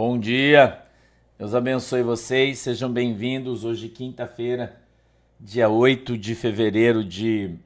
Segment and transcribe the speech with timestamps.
[0.00, 0.80] Bom dia,
[1.36, 3.64] Deus abençoe vocês, sejam bem-vindos.
[3.64, 4.80] Hoje, quinta-feira,
[5.40, 7.56] dia 8 de fevereiro de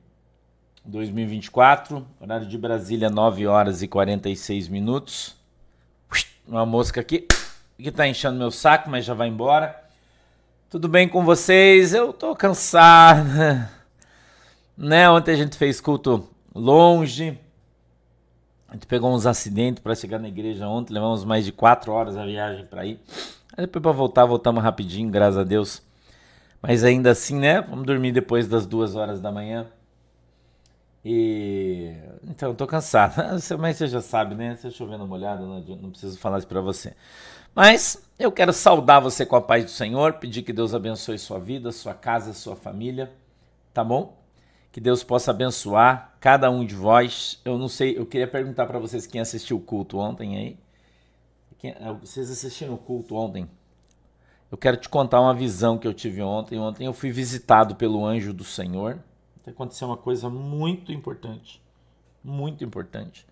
[0.83, 5.37] 2024, horário de Brasília, 9 horas e 46 minutos.
[6.49, 7.29] Uma mosca aqui
[7.77, 9.79] que tá enchendo meu saco, mas já vai embora.
[10.71, 11.93] Tudo bem com vocês?
[11.93, 13.29] Eu tô cansado,
[14.75, 15.11] né?
[15.11, 17.39] Ontem a gente fez culto longe
[18.73, 22.17] a gente pegou uns acidentes para chegar na igreja ontem, levamos mais de quatro horas
[22.17, 22.99] a viagem para ir.
[23.55, 25.83] Aí depois para voltar, voltamos rapidinho, graças a Deus.
[26.63, 27.61] Mas ainda assim, né?
[27.61, 29.67] Vamos dormir depois das duas horas da manhã.
[31.05, 31.95] E
[32.27, 33.15] então tô cansado.
[33.61, 34.57] Mas você já sabe, né?
[34.57, 36.95] Você chovendo molhado, não preciso falar isso para você.
[37.55, 41.39] Mas eu quero saudar você com a paz do Senhor, pedir que Deus abençoe sua
[41.39, 43.13] vida, sua casa, sua família,
[43.75, 44.22] tá bom?
[44.73, 47.41] Que Deus possa abençoar cada um de vós.
[47.45, 50.59] Eu não sei, eu queria perguntar para vocês quem assistiu o culto ontem aí.
[51.59, 53.47] Quem, é, vocês assistiram o culto ontem?
[54.51, 56.59] Eu quero te contar uma visão que eu tive ontem.
[56.59, 58.99] Ontem eu fui visitado pelo anjo do Senhor.
[59.47, 61.63] Aconteceu uma coisa muito importante.
[62.25, 63.27] Muito importante.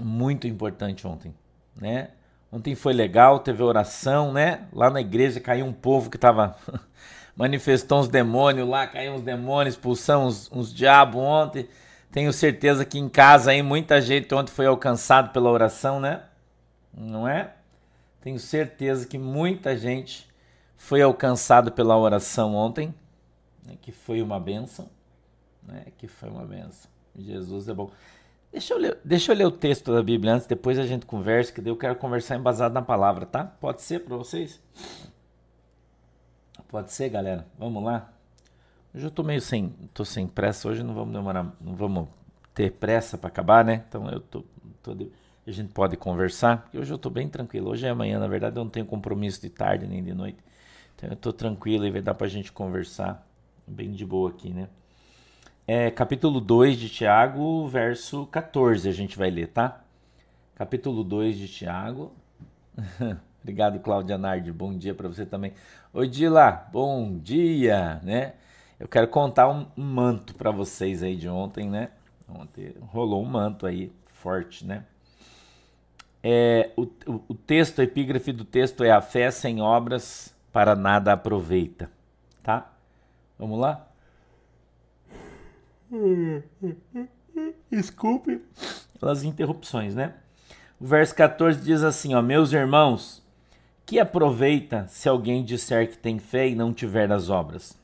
[0.00, 1.32] Muito importante ontem,
[1.76, 2.10] né?
[2.50, 4.66] Ontem foi legal, teve oração, né?
[4.72, 6.56] Lá na igreja caiu um povo que estava
[7.36, 11.68] manifestou uns demônios lá, caiu uns demônios, expulsamos uns, uns diabos ontem.
[12.10, 16.22] Tenho certeza que em casa aí muita gente ontem foi alcançado pela oração, né?
[16.92, 17.54] Não é?
[18.20, 20.28] Tenho certeza que muita gente
[20.76, 22.94] foi alcançado pela oração ontem,
[23.66, 23.74] né?
[23.82, 24.88] que foi uma benção,
[25.62, 25.86] né?
[25.98, 26.90] Que foi uma benção.
[27.16, 27.90] Jesus é bom.
[28.52, 31.52] Deixa eu, ler, deixa eu ler o texto da Bíblia antes, depois a gente conversa,
[31.52, 33.44] que daí eu quero conversar embasado na palavra, tá?
[33.44, 34.60] Pode ser para vocês?
[36.74, 37.46] Pode ser, galera?
[37.56, 38.12] Vamos lá?
[38.92, 42.08] Hoje eu tô meio sem, tô sem pressa, hoje não vamos demorar, não vamos
[42.52, 43.84] ter pressa para acabar, né?
[43.88, 44.44] Então eu tô,
[44.82, 45.08] tô de,
[45.46, 47.70] a gente pode conversar, hoje eu tô bem tranquilo.
[47.70, 50.38] Hoje é amanhã, na verdade, eu não tenho compromisso de tarde nem de noite.
[50.96, 53.24] Então eu tô tranquilo e vai dar pra gente conversar
[53.64, 54.68] bem de boa aqui, né?
[55.68, 59.80] É capítulo 2 de Tiago, verso 14, a gente vai ler, tá?
[60.56, 62.12] Capítulo 2 de Tiago.
[63.44, 64.50] Obrigado, Cláudia Nardi.
[64.50, 65.52] Bom dia para você também.
[65.96, 66.68] Oi, Dila.
[66.72, 68.32] Bom dia, né?
[68.80, 71.90] Eu quero contar um, manto para vocês aí de ontem, né?
[72.28, 74.86] Ontem rolou um manto aí forte, né?
[76.20, 76.88] É, o,
[77.28, 81.88] o, texto, a epígrafe do texto é a fé sem obras para nada aproveita,
[82.42, 82.72] tá?
[83.38, 83.86] Vamos lá?
[87.70, 88.44] Desculpe
[89.00, 90.14] as interrupções, né?
[90.80, 93.23] O verso 14 diz assim, ó, meus irmãos,
[93.94, 97.78] que aproveita se alguém disser que tem fé e não tiver as obras?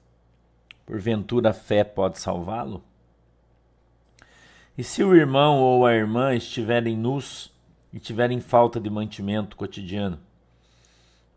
[0.84, 2.82] Porventura a fé pode salvá-lo?
[4.76, 7.54] E se o irmão ou a irmã estiverem nus
[7.92, 10.18] e tiverem falta de mantimento cotidiano,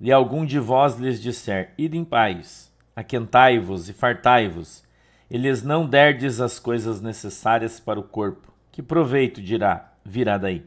[0.01, 4.83] e algum de vós lhes disser: Ide em paz, aquentai-vos e fartai-vos,
[5.29, 10.65] e lhes não derdes as coisas necessárias para o corpo, que proveito dirá, virá daí?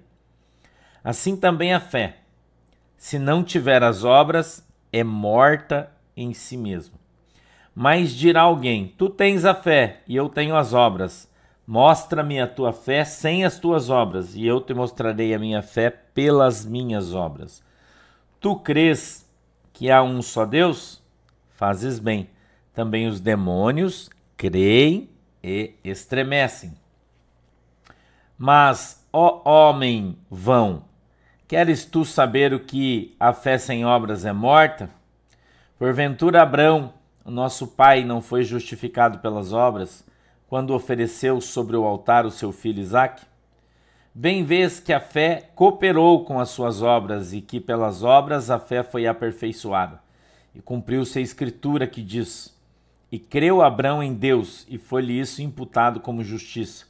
[1.02, 2.18] Assim também a fé
[2.96, 6.94] se não tiver as obras, é morta em si mesmo.
[7.74, 11.30] Mas dirá alguém: Tu tens a fé e eu tenho as obras.
[11.66, 15.90] Mostra-me a tua fé sem as tuas obras, e eu te mostrarei a minha fé
[15.90, 17.62] pelas minhas obras.
[18.40, 19.28] Tu crês
[19.72, 21.02] que há um só Deus?
[21.50, 22.30] Fazes bem.
[22.72, 25.10] Também os demônios creem
[25.42, 26.72] e estremecem.
[28.38, 30.84] Mas, ó homem vão,
[31.48, 34.90] Queres tu saber o que a fé sem obras é morta?
[35.78, 36.92] Porventura Abrão,
[37.24, 40.04] nosso pai, não foi justificado pelas obras
[40.48, 43.24] quando ofereceu sobre o altar o seu filho Isaque?
[44.12, 48.58] Bem vês que a fé cooperou com as suas obras e que pelas obras a
[48.58, 50.00] fé foi aperfeiçoada.
[50.52, 52.58] E cumpriu-se a escritura que diz:
[53.12, 56.86] E creu Abrão em Deus, e foi-lhe isso imputado como justiça,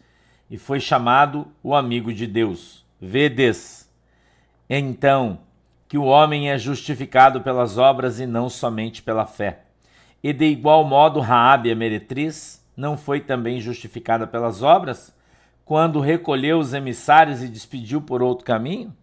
[0.51, 2.87] e foi chamado o amigo de Deus.
[2.99, 3.86] Vedes,
[4.69, 5.41] então
[5.89, 9.63] que o homem é justificado pelas obras e não somente pela fé.
[10.23, 15.15] E de igual modo Raabe, a meretriz, não foi também justificada pelas obras,
[15.65, 18.95] quando recolheu os emissários e despediu por outro caminho?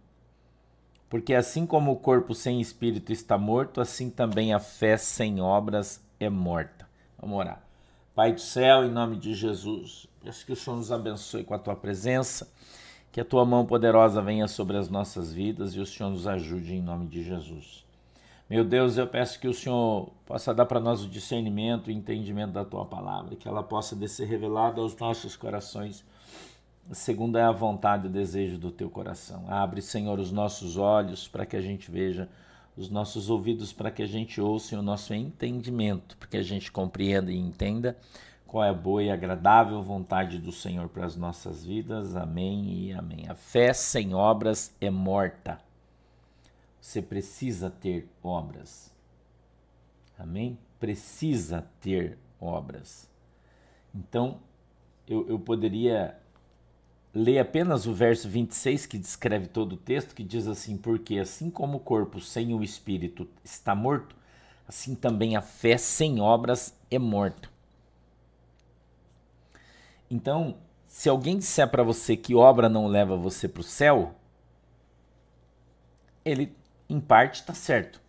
[1.08, 6.02] Porque assim como o corpo sem espírito está morto, assim também a fé sem obras
[6.18, 6.88] é morta.
[7.18, 7.62] Vamos orar.
[8.14, 11.58] Pai do céu, em nome de Jesus, peço que o Senhor nos abençoe com a
[11.58, 12.48] tua presença
[13.14, 16.74] que a tua mão poderosa venha sobre as nossas vidas e o Senhor nos ajude
[16.74, 17.84] em nome de Jesus.
[18.50, 22.50] Meu Deus, eu peço que o Senhor possa dar para nós o discernimento e entendimento
[22.50, 26.04] da tua palavra, que ela possa ser revelada aos nossos corações
[26.90, 29.44] segundo é a vontade e o desejo do teu coração.
[29.46, 32.28] Abre, Senhor, os nossos olhos para que a gente veja,
[32.76, 36.42] os nossos ouvidos para que a gente ouça e o nosso entendimento, para que a
[36.42, 37.96] gente compreenda e entenda
[38.54, 42.14] qual é a boa e agradável vontade do Senhor para as nossas vidas.
[42.14, 43.26] Amém e amém.
[43.28, 45.58] A fé sem obras é morta.
[46.80, 48.94] Você precisa ter obras.
[50.16, 50.56] Amém?
[50.78, 53.10] Precisa ter obras.
[53.92, 54.38] Então,
[55.08, 56.16] eu, eu poderia
[57.12, 61.50] ler apenas o verso 26 que descreve todo o texto, que diz assim: Porque assim
[61.50, 64.14] como o corpo sem o espírito está morto,
[64.68, 67.52] assim também a fé sem obras é morta.
[70.14, 74.14] Então, se alguém disser para você que obra não leva você para o céu,
[76.24, 76.56] ele
[76.88, 78.00] em parte está certo,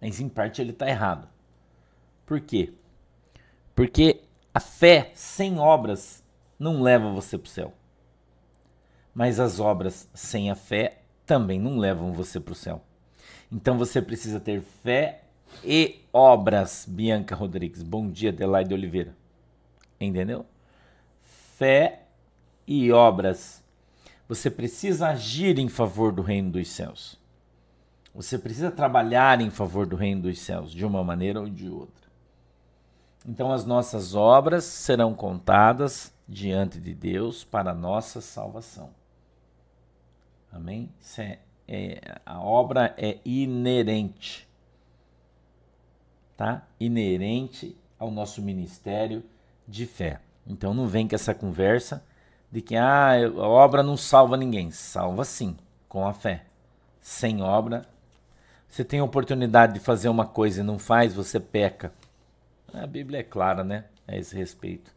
[0.00, 1.28] mas em parte ele está errado.
[2.26, 2.72] Por quê?
[3.76, 4.22] Porque
[4.52, 6.24] a fé sem obras
[6.58, 7.72] não leva você para o céu.
[9.14, 12.82] Mas as obras sem a fé também não levam você para o céu.
[13.52, 15.22] Então você precisa ter fé
[15.62, 17.84] e obras, Bianca Rodrigues.
[17.84, 19.14] Bom dia, Adelaide Oliveira.
[20.00, 20.44] Entendeu?
[21.62, 22.06] Fé
[22.66, 23.62] e obras.
[24.28, 27.16] Você precisa agir em favor do reino dos céus.
[28.12, 32.08] Você precisa trabalhar em favor do reino dos céus, de uma maneira ou de outra.
[33.24, 38.90] Então as nossas obras serão contadas diante de Deus para a nossa salvação.
[40.50, 40.90] Amém?
[41.16, 41.38] É,
[41.68, 44.48] é, a obra é inerente,
[46.36, 46.66] tá?
[46.80, 49.22] Inerente ao nosso ministério
[49.68, 50.20] de fé.
[50.46, 52.04] Então não vem com essa conversa
[52.50, 54.70] de que ah, a obra não salva ninguém.
[54.70, 55.56] Salva sim,
[55.88, 56.44] com a fé.
[57.00, 57.86] Sem obra,
[58.68, 61.92] você tem a oportunidade de fazer uma coisa e não faz, você peca.
[62.72, 63.84] A Bíblia é clara, né?
[64.06, 64.90] A esse respeito.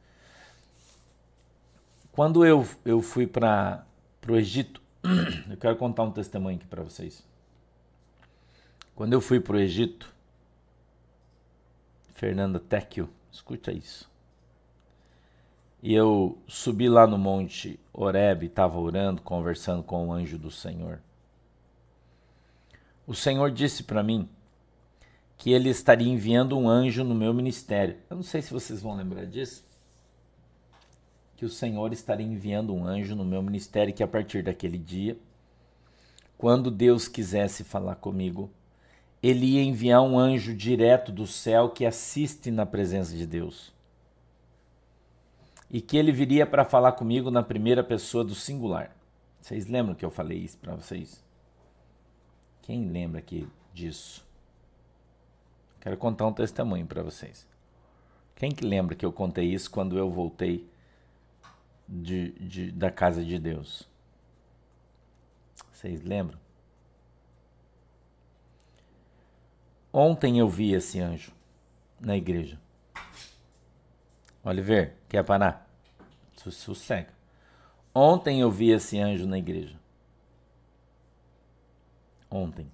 [2.12, 3.86] Quando eu, eu fui para
[4.27, 4.81] o Egito,
[5.50, 7.21] eu quero contar um testemunho aqui para vocês.
[8.95, 10.13] Quando eu fui para o Egito,
[12.13, 14.09] Fernanda Tecchio, escuta isso.
[15.86, 21.00] E eu subi lá no monte Oreb, estava orando, conversando com o anjo do Senhor.
[23.06, 24.28] O Senhor disse para mim
[25.38, 27.98] que ele estaria enviando um anjo no meu ministério.
[28.10, 29.64] Eu não sei se vocês vão lembrar disso
[31.38, 35.16] que o Senhor estaria enviando um anjo no meu ministério que a partir daquele dia,
[36.36, 38.50] quando Deus quisesse falar comigo,
[39.22, 43.75] ele ia enviar um anjo direto do céu que assiste na presença de Deus.
[45.75, 48.95] E que ele viria para falar comigo na primeira pessoa do singular.
[49.42, 51.22] Vocês lembram que eu falei isso para vocês?
[52.62, 54.25] Quem lembra aqui disso?
[55.81, 57.45] Quero contar um testemunho para vocês.
[58.38, 60.66] Quem que lembra que eu contei isso quando eu voltei
[61.86, 63.86] de, de, da casa de Deus.
[65.74, 66.39] Vocês lembram?
[69.92, 71.33] Ontem eu vi esse anjo
[72.00, 72.57] na igreja.
[74.42, 75.64] Oliver, quer parar?
[76.51, 77.13] Sossega.
[77.94, 79.80] Ontem eu vi esse anjo na igreja.
[82.30, 82.69] Ontem.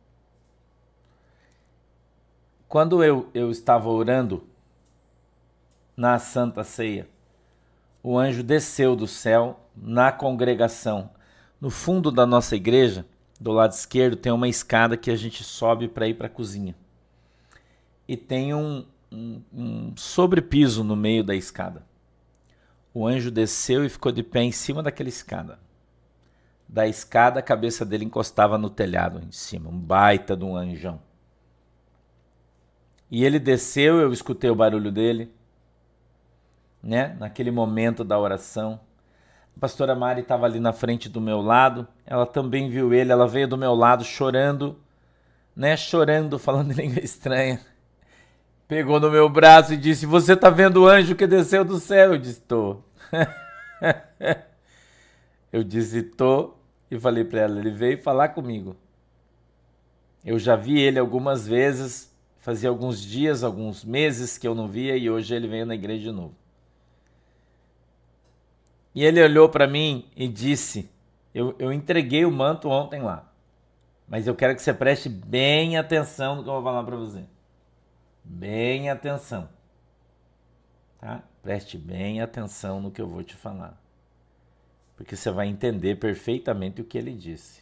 [2.68, 4.44] Quando eu, eu estava orando
[5.96, 7.08] na Santa Ceia,
[8.02, 11.10] o anjo desceu do céu na congregação.
[11.60, 13.06] No fundo da nossa igreja,
[13.40, 16.76] do lado esquerdo, tem uma escada que a gente sobe para ir para a cozinha.
[18.08, 21.86] E tem um, um, um sobrepiso no meio da escada.
[22.94, 25.60] O anjo desceu e ficou de pé em cima daquela escada.
[26.68, 31.02] Da escada, a cabeça dele encostava no telhado em cima, um baita de um anjão.
[33.10, 35.34] E ele desceu, eu escutei o barulho dele
[36.82, 37.16] né?
[37.20, 38.80] Naquele momento da oração.
[39.56, 43.28] A pastora Mari estava ali na frente do meu lado, ela também viu ele, ela
[43.28, 44.80] veio do meu lado chorando,
[45.56, 45.76] né?
[45.78, 47.60] Chorando, falando em língua estranha.
[48.72, 52.14] Pegou no meu braço e disse: Você está vendo o anjo que desceu do céu?
[52.14, 52.78] Eu disse: Tô.
[55.52, 56.54] eu disse: Tô.
[56.90, 58.78] E falei para ela: Ele veio falar comigo.
[60.24, 64.96] Eu já vi ele algumas vezes, fazia alguns dias, alguns meses que eu não via,
[64.96, 66.34] e hoje ele veio na igreja de novo.
[68.96, 70.90] E ele olhou para mim e disse:
[71.36, 73.30] eu, eu entreguei o manto ontem lá,
[74.08, 77.26] mas eu quero que você preste bem atenção no que eu vou falar para você.
[78.34, 79.50] Bem atenção.
[81.00, 81.22] Tá?
[81.44, 83.78] Preste bem atenção no que eu vou te falar.
[84.96, 87.62] Porque você vai entender perfeitamente o que ele disse.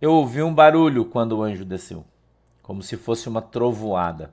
[0.00, 2.04] Eu ouvi um barulho quando o anjo desceu,
[2.62, 4.32] como se fosse uma trovoada,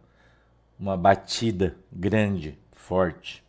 [0.77, 3.43] uma batida grande, forte.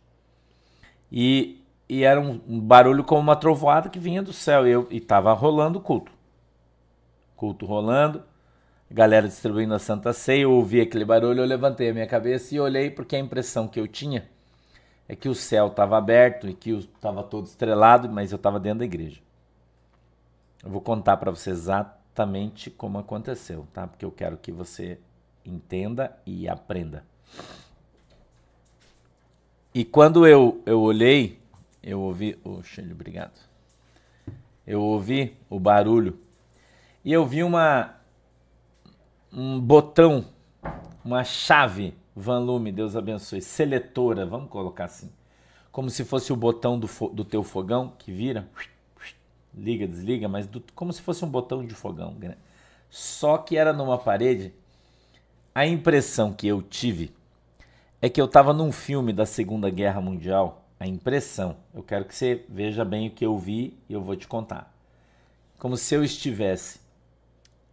[1.11, 4.67] E e era um, um, barulho como uma trovoada que vinha do céu.
[4.67, 6.11] E, eu, e tava rolando o culto.
[7.35, 8.23] Culto rolando,
[8.89, 10.43] galera distribuindo a Santa Ceia.
[10.43, 13.79] Eu ouvi aquele barulho, eu levantei a minha cabeça e olhei, porque a impressão que
[13.79, 14.27] eu tinha
[15.07, 18.79] é que o céu estava aberto e que estava todo estrelado, mas eu estava dentro
[18.79, 19.21] da igreja.
[20.63, 23.87] Eu vou contar para você exatamente como aconteceu, tá?
[23.87, 24.99] Porque eu quero que você
[25.45, 27.03] entenda e aprenda.
[29.73, 31.39] E quando eu, eu olhei,
[31.83, 32.37] eu ouvi.
[32.43, 33.39] Oxe, obrigado.
[34.65, 36.19] Eu ouvi o barulho
[37.05, 37.96] e eu vi uma
[39.31, 40.25] um botão,
[41.03, 45.11] uma chave Van Lume, Deus abençoe, seletora, vamos colocar assim,
[45.71, 48.49] como se fosse o botão do, do teu fogão que vira,
[49.53, 52.15] liga, desliga, mas do, como se fosse um botão de fogão.
[52.19, 52.35] Né?
[52.89, 54.53] Só que era numa parede.
[55.53, 57.13] A impressão que eu tive
[58.01, 60.63] é que eu estava num filme da Segunda Guerra Mundial.
[60.79, 64.15] A impressão, eu quero que você veja bem o que eu vi e eu vou
[64.15, 64.71] te contar.
[65.57, 66.79] Como se eu estivesse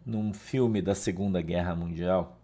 [0.04, 2.38] num filme da Segunda Guerra Mundial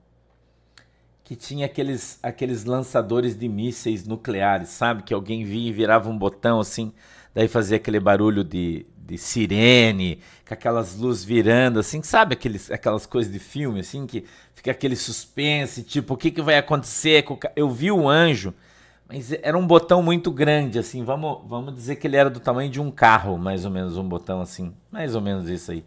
[1.30, 5.04] que tinha aqueles, aqueles lançadores de mísseis nucleares, sabe?
[5.04, 6.92] Que alguém vinha e virava um botão assim,
[7.32, 13.06] daí fazia aquele barulho de, de sirene, com aquelas luzes virando, assim, sabe aqueles, aquelas
[13.06, 14.24] coisas de filme, assim, que
[14.54, 17.24] fica aquele suspense, tipo, o que, que vai acontecer?
[17.54, 18.52] Eu vi o anjo,
[19.08, 22.68] mas era um botão muito grande, assim, vamos, vamos dizer que ele era do tamanho
[22.68, 25.84] de um carro, mais ou menos, um botão assim, mais ou menos isso aí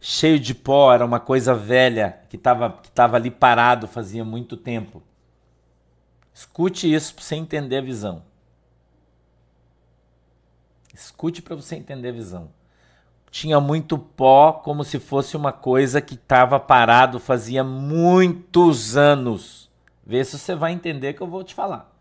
[0.00, 4.56] cheio de pó, era uma coisa velha que estava que tava ali parado fazia muito
[4.56, 5.02] tempo.
[6.32, 8.22] Escute isso para você entender a visão.
[10.94, 12.50] Escute para você entender a visão.
[13.30, 19.70] Tinha muito pó, como se fosse uma coisa que estava parado fazia muitos anos.
[20.04, 21.94] Vê se você vai entender que eu vou te falar.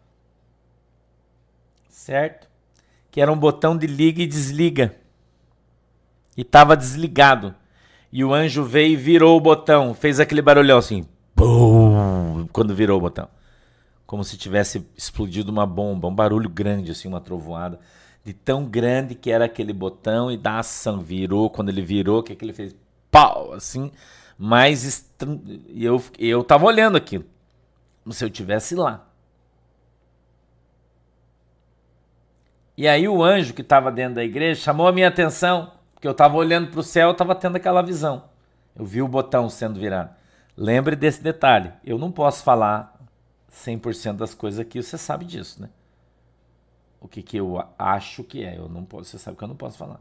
[1.87, 2.47] Certo?
[3.11, 4.95] Que era um botão de liga e desliga.
[6.35, 7.53] E estava desligado.
[8.11, 12.97] E o anjo veio e virou o botão, fez aquele barulhão assim, bum, quando virou
[12.97, 13.27] o botão.
[14.05, 17.79] Como se tivesse explodido uma bomba, um barulho grande, assim, uma trovoada.
[18.25, 20.99] De tão grande que era aquele botão e da ação.
[20.99, 22.75] Virou, quando ele virou, que aquele fez
[23.11, 23.91] pau, assim.
[24.35, 25.05] Mas
[25.69, 27.25] e eu, eu tava olhando aquilo.
[28.03, 29.07] Como se eu tivesse lá.
[32.75, 35.73] E aí o anjo que estava dentro da igreja chamou a minha atenção.
[35.99, 38.23] Porque eu estava olhando para o céu, eu estava tendo aquela visão.
[38.73, 40.15] Eu vi o botão sendo virado.
[40.55, 41.73] Lembre desse detalhe.
[41.83, 42.97] Eu não posso falar
[43.51, 45.69] 100% das coisas aqui, você sabe disso, né?
[47.01, 48.57] O que, que eu acho que é.
[48.57, 49.99] Eu não posso, você sabe que eu não posso falar.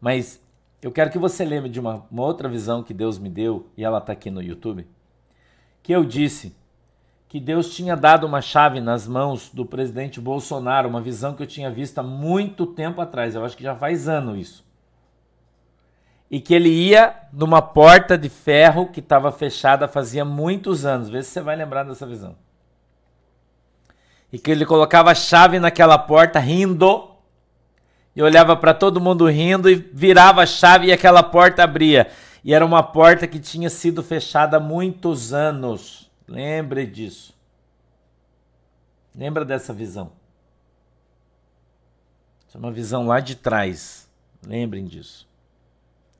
[0.00, 0.40] Mas
[0.80, 3.84] eu quero que você lembre de uma, uma outra visão que Deus me deu, e
[3.84, 4.88] ela está aqui no YouTube,
[5.82, 6.56] que eu disse
[7.34, 11.46] que Deus tinha dado uma chave nas mãos do presidente Bolsonaro, uma visão que eu
[11.48, 14.64] tinha visto há muito tempo atrás, eu acho que já faz ano isso.
[16.30, 21.24] E que ele ia numa porta de ferro que estava fechada fazia muitos anos, vê
[21.24, 22.36] se você vai lembrar dessa visão.
[24.32, 27.10] E que ele colocava a chave naquela porta rindo,
[28.14, 32.06] e olhava para todo mundo rindo e virava a chave e aquela porta abria.
[32.44, 36.03] E era uma porta que tinha sido fechada há muitos anos.
[36.26, 37.34] Lembre disso.
[39.14, 40.12] Lembra dessa visão.
[42.46, 44.08] Isso é uma visão lá de trás.
[44.44, 45.28] Lembrem disso.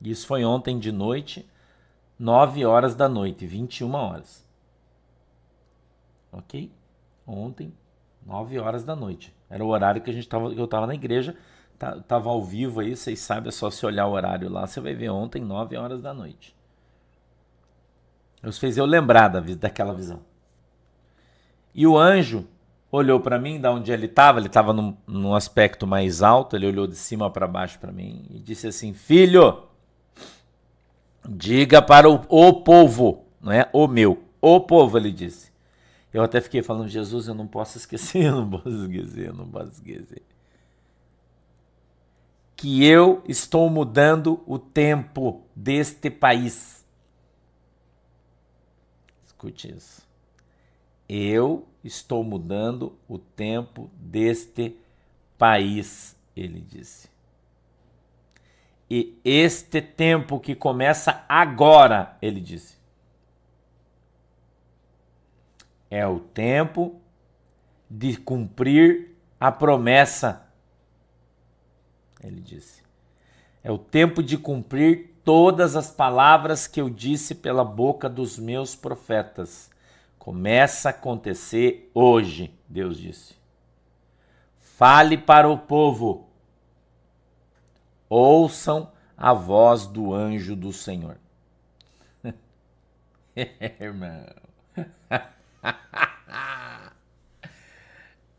[0.01, 1.47] Isso foi ontem de noite,
[2.19, 4.45] 9 horas da noite, 21 horas.
[6.31, 6.71] Ok?
[7.25, 7.73] Ontem,
[8.25, 9.33] 9 horas da noite.
[9.49, 11.35] Era o horário que a gente tava, que eu estava na igreja.
[11.77, 14.79] Tá, tava ao vivo aí, vocês sabem, é só se olhar o horário lá, você
[14.79, 16.55] vai ver ontem, 9 horas da noite.
[18.45, 20.19] Deus fez eu lembrar da, daquela visão.
[21.73, 22.45] E o anjo
[22.91, 26.67] olhou para mim, da onde ele estava, ele estava num, num, aspecto mais alto, ele
[26.67, 29.63] olhou de cima para baixo para mim e disse assim: Filho,
[31.27, 35.51] diga para o, o povo, não é o meu, o povo, ele disse.
[36.13, 39.47] Eu até fiquei falando, Jesus, eu não posso esquecer, eu não posso esquecer, eu não
[39.47, 40.21] posso esquecer.
[42.55, 46.74] Que eu estou mudando o tempo deste país.
[51.07, 54.75] Eu estou mudando o tempo deste
[55.37, 57.09] país, ele disse.
[58.89, 62.77] E este tempo que começa agora, ele disse,
[65.89, 66.99] é o tempo
[67.89, 70.47] de cumprir a promessa,
[72.23, 72.83] ele disse.
[73.63, 78.75] É o tempo de cumprir todas as palavras que eu disse pela boca dos meus
[78.75, 79.71] profetas.
[80.19, 83.35] Começa a acontecer hoje, Deus disse.
[84.59, 86.29] Fale para o povo.
[88.07, 91.17] Ouçam a voz do anjo do Senhor.
[93.79, 94.27] Irmão.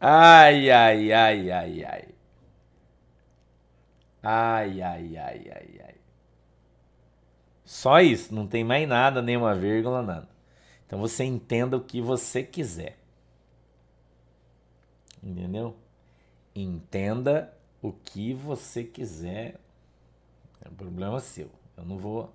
[0.00, 2.08] ai, ai, ai, ai, ai.
[4.22, 6.05] Ai, ai, ai, ai, ai.
[7.66, 10.28] Só isso, não tem mais nada, nenhuma vírgula, nada.
[10.86, 12.96] Então você entenda o que você quiser.
[15.20, 15.76] Entendeu?
[16.54, 19.56] Entenda o que você quiser.
[20.64, 21.50] É um problema seu.
[21.76, 22.32] Eu não vou.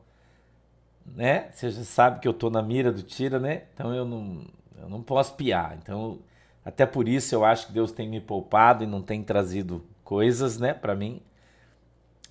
[1.05, 1.49] Né?
[1.53, 3.63] Você já sabe que eu tô na mira do tira, né?
[3.73, 4.45] Então eu não,
[4.77, 5.77] eu não posso piar.
[5.81, 6.19] Então,
[6.65, 10.57] até por isso eu acho que Deus tem me poupado e não tem trazido coisas,
[10.59, 11.21] né, para mim,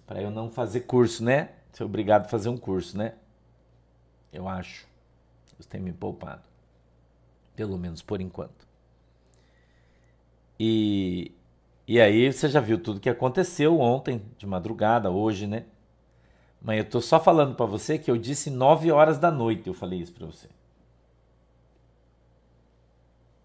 [0.06, 1.48] para eu não fazer curso, né?
[1.72, 3.14] Ser obrigado a fazer um curso, né?
[4.32, 4.86] Eu acho.
[5.52, 6.42] Deus tem me poupado.
[7.54, 8.66] Pelo menos por enquanto.
[10.58, 11.32] E,
[11.86, 15.64] e aí você já viu tudo que aconteceu ontem, de madrugada, hoje, né?
[16.60, 19.74] Mas eu tô só falando para você que eu disse 9 horas da noite, eu
[19.74, 20.48] falei isso para você.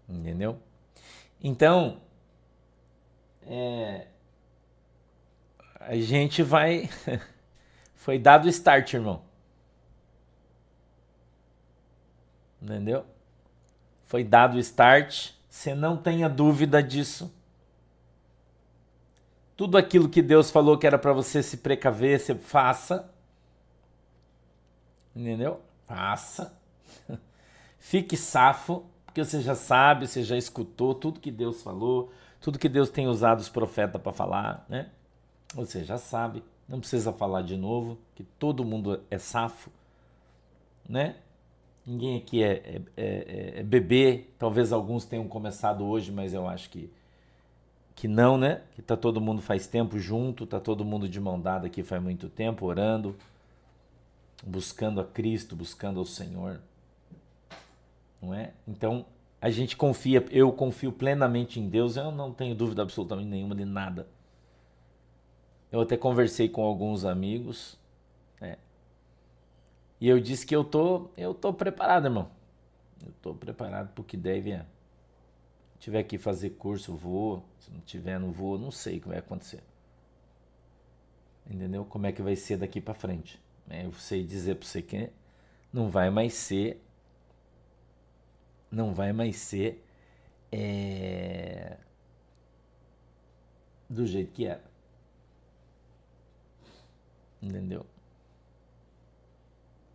[0.08, 0.58] Entendeu?
[1.42, 2.00] Então,
[3.46, 4.06] é,
[5.80, 6.90] a gente vai.
[8.06, 9.20] Foi dado o start, irmão.
[12.62, 13.04] Entendeu?
[14.04, 15.32] Foi dado o start.
[15.50, 17.34] Você não tenha dúvida disso.
[19.56, 23.12] Tudo aquilo que Deus falou que era para você se precaver, você faça.
[25.12, 25.60] Entendeu?
[25.88, 26.56] Faça.
[27.80, 32.68] Fique safo, porque você já sabe, você já escutou tudo que Deus falou, tudo que
[32.68, 34.90] Deus tem usado os profetas para falar, né?
[35.56, 39.70] Você já sabe, não precisa falar de novo, que todo mundo é safo,
[40.88, 41.16] né?
[41.86, 46.68] Ninguém aqui é, é, é, é bebê, talvez alguns tenham começado hoje, mas eu acho
[46.70, 46.90] que
[47.96, 48.60] que não, né?
[48.74, 52.00] Que tá todo mundo faz tempo junto, tá todo mundo de mão dada aqui faz
[52.02, 53.16] muito tempo, orando,
[54.44, 56.60] buscando a Cristo, buscando ao Senhor.
[58.20, 58.52] Não é?
[58.68, 59.06] Então,
[59.40, 63.64] a gente confia, eu confio plenamente em Deus, eu não tenho dúvida absolutamente nenhuma de
[63.64, 64.06] nada.
[65.76, 67.78] Eu até conversei com alguns amigos,
[68.40, 68.56] né?
[70.00, 72.30] E eu disse que eu tô, eu tô preparado, irmão.
[73.04, 74.64] Eu tô preparado pro que deve é
[75.78, 77.44] tiver que fazer curso, vou.
[77.58, 78.58] Se não tiver, não vou.
[78.58, 79.62] Não sei o que vai acontecer.
[81.46, 81.84] Entendeu?
[81.84, 83.38] Como é que vai ser daqui para frente.
[83.68, 85.10] É, eu sei dizer para você que
[85.70, 86.82] não vai mais ser.
[88.70, 89.84] Não vai mais ser.
[90.50, 91.76] É,
[93.90, 94.65] do jeito que era.
[97.42, 97.86] Entendeu?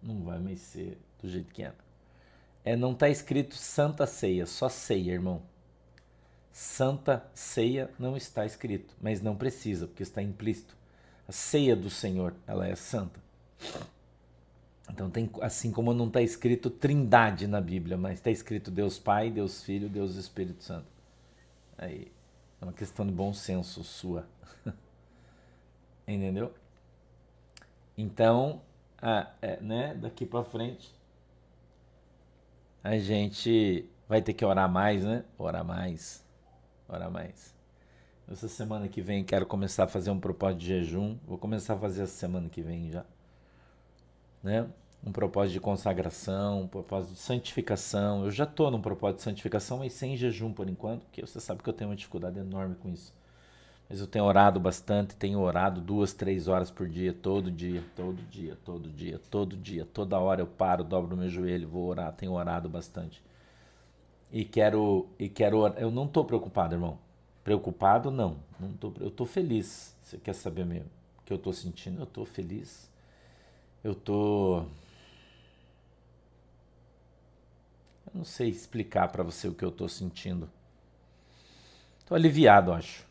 [0.01, 1.75] Não vai mais ser do jeito que era.
[2.63, 5.41] É, não tá escrito Santa Ceia, só ceia, irmão.
[6.51, 10.75] Santa Ceia não está escrito, mas não precisa, porque está implícito.
[11.27, 13.19] A ceia do Senhor, ela é santa.
[14.89, 19.31] Então tem assim como não está escrito Trindade na Bíblia, mas está escrito Deus Pai,
[19.31, 20.87] Deus Filho, Deus Espírito Santo.
[21.77, 22.11] Aí
[22.59, 24.27] é uma questão de bom senso sua.
[26.05, 26.53] Entendeu?
[28.01, 28.61] Então,
[29.01, 30.91] ah, é, né, daqui para frente
[32.83, 35.23] a gente vai ter que orar mais, né?
[35.37, 36.23] Orar mais
[36.89, 37.55] Ora mais.
[38.29, 41.17] Essa semana que vem quero começar a fazer um propósito de jejum.
[41.25, 43.05] Vou começar a fazer essa semana que vem já.
[44.43, 44.67] Né?
[45.05, 48.25] Um propósito de consagração, um propósito de santificação.
[48.25, 51.63] Eu já estou num propósito de santificação, mas sem jejum por enquanto, porque você sabe
[51.63, 53.13] que eu tenho uma dificuldade enorme com isso.
[53.91, 58.21] Mas eu tenho orado bastante, tenho orado duas, três horas por dia, todo dia, todo
[58.29, 62.31] dia, todo dia, todo dia, toda hora eu paro, dobro meu joelho, vou orar, tenho
[62.31, 63.21] orado bastante
[64.31, 66.97] e quero e quero eu não estou preocupado, irmão.
[67.43, 69.93] Preocupado não, não tô, eu estou feliz.
[70.01, 71.99] Você quer saber mesmo o que eu estou sentindo?
[71.99, 72.89] Eu estou feliz.
[73.83, 74.59] Eu tô
[78.07, 80.49] Eu não sei explicar para você o que eu estou sentindo.
[81.99, 83.10] Estou aliviado, acho.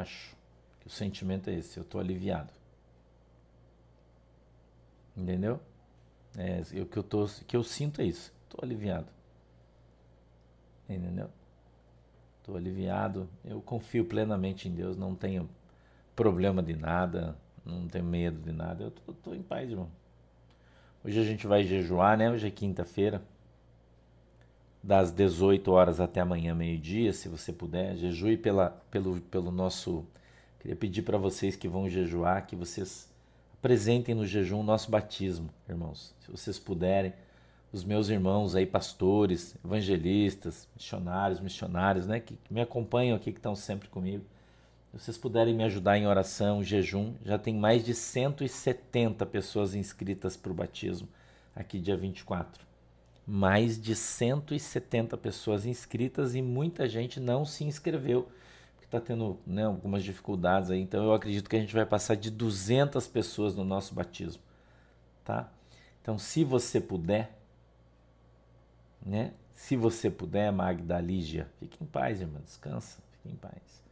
[0.00, 0.36] Acho
[0.80, 1.76] que o sentimento é esse.
[1.76, 2.52] Eu estou aliviado.
[5.16, 5.60] Entendeu?
[6.36, 8.32] É, o que eu, tô, que eu sinto é isso.
[8.44, 9.08] Estou aliviado.
[10.88, 11.28] Entendeu?
[12.38, 13.28] Estou aliviado.
[13.44, 14.96] Eu confio plenamente em Deus.
[14.96, 15.48] Não tenho
[16.16, 17.36] problema de nada.
[17.64, 18.84] Não tenho medo de nada.
[18.84, 19.90] Eu estou em paz, irmão.
[21.04, 22.30] Hoje a gente vai jejuar, né?
[22.30, 23.22] Hoje é quinta-feira.
[24.82, 27.96] Das 18 horas até amanhã, meio-dia, se você puder.
[27.96, 30.04] Jejue pela, pelo, pelo nosso.
[30.58, 33.08] Queria pedir para vocês que vão jejuar que vocês
[33.54, 36.14] apresentem no jejum o nosso batismo, irmãos.
[36.20, 37.12] Se vocês puderem
[37.72, 43.38] os meus irmãos aí, pastores, evangelistas, missionários, missionários, né, que, que me acompanham aqui, que
[43.38, 44.24] estão sempre comigo.
[44.90, 50.36] Se vocês puderem me ajudar em oração, jejum, já tem mais de 170 pessoas inscritas
[50.36, 51.08] para o batismo
[51.54, 52.71] aqui dia 24.
[53.26, 58.24] Mais de 170 pessoas inscritas e muita gente não se inscreveu,
[58.72, 60.80] porque está tendo né, algumas dificuldades aí.
[60.80, 64.42] Então eu acredito que a gente vai passar de 200 pessoas no nosso batismo,
[65.24, 65.48] tá?
[66.00, 67.38] Então se você puder,
[69.04, 69.32] né?
[69.54, 73.82] Se você puder, Magda Lígia, fique em paz, irmã, descansa, fique em paz.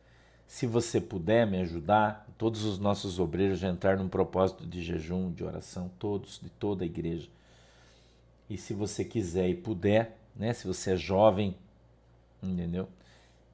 [0.50, 5.30] Se você puder me ajudar, todos os nossos obreiros já entraram num propósito de jejum,
[5.30, 7.28] de oração, todos, de toda a igreja.
[8.50, 11.56] E se você quiser e puder, né, se você é jovem,
[12.42, 12.88] entendeu?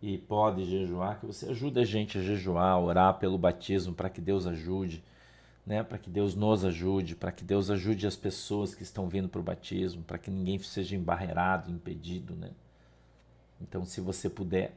[0.01, 4.09] E pode jejuar, que você ajude a gente a jejuar, a orar pelo batismo, para
[4.09, 5.05] que Deus ajude,
[5.67, 9.29] né, para que Deus nos ajude, para que Deus ajude as pessoas que estão vindo
[9.29, 12.51] para o batismo, para que ninguém seja embarreirado, impedido, né?
[13.61, 14.75] Então, se você puder,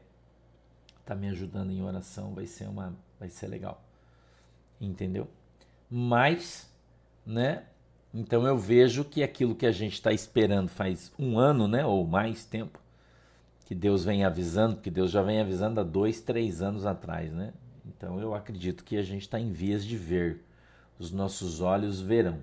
[1.05, 3.82] tá me ajudando em oração, vai ser uma, vai ser legal,
[4.82, 5.29] entendeu?
[5.89, 6.69] Mas,
[7.25, 7.63] né?
[8.13, 12.06] Então eu vejo que aquilo que a gente está esperando faz um ano, né, ou
[12.08, 12.80] mais tempo,
[13.65, 17.54] que Deus vem avisando, que Deus já vem avisando há dois, três anos atrás, né?
[17.86, 20.43] Então eu acredito que a gente está em vias de ver,
[20.98, 22.39] os nossos olhos verão,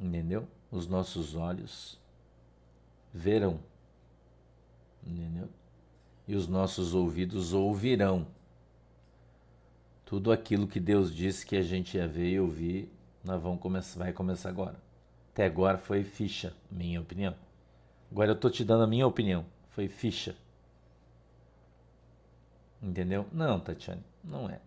[0.00, 0.48] entendeu?
[0.70, 2.00] Os nossos olhos
[3.12, 3.60] verão,
[5.06, 5.48] entendeu?
[6.26, 8.26] E os nossos ouvidos ouvirão
[10.06, 12.95] tudo aquilo que Deus disse que a gente ia ver e ouvir
[13.26, 14.76] nós vamos começar, vai começar agora.
[15.32, 17.34] Até agora foi ficha, minha opinião.
[18.10, 19.44] Agora eu estou te dando a minha opinião.
[19.70, 20.36] Foi ficha.
[22.80, 23.26] Entendeu?
[23.32, 24.60] Não, Tatiane, não é.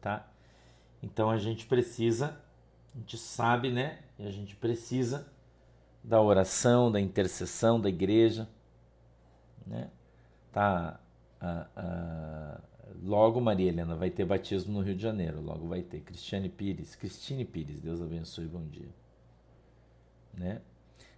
[0.00, 0.24] Tá?
[1.02, 2.40] Então a gente precisa,
[2.94, 3.98] a gente sabe, né?
[4.18, 5.26] E a gente precisa
[6.02, 8.48] da oração, da intercessão da igreja,
[9.66, 9.90] né?
[10.52, 11.00] Tá?
[11.40, 12.60] A, a,
[13.02, 15.40] Logo, Maria Helena, vai ter batismo no Rio de Janeiro.
[15.40, 16.00] Logo vai ter.
[16.00, 16.94] Cristiane Pires.
[16.94, 18.88] Cristine Pires, Deus abençoe, bom dia.
[20.34, 20.60] Né?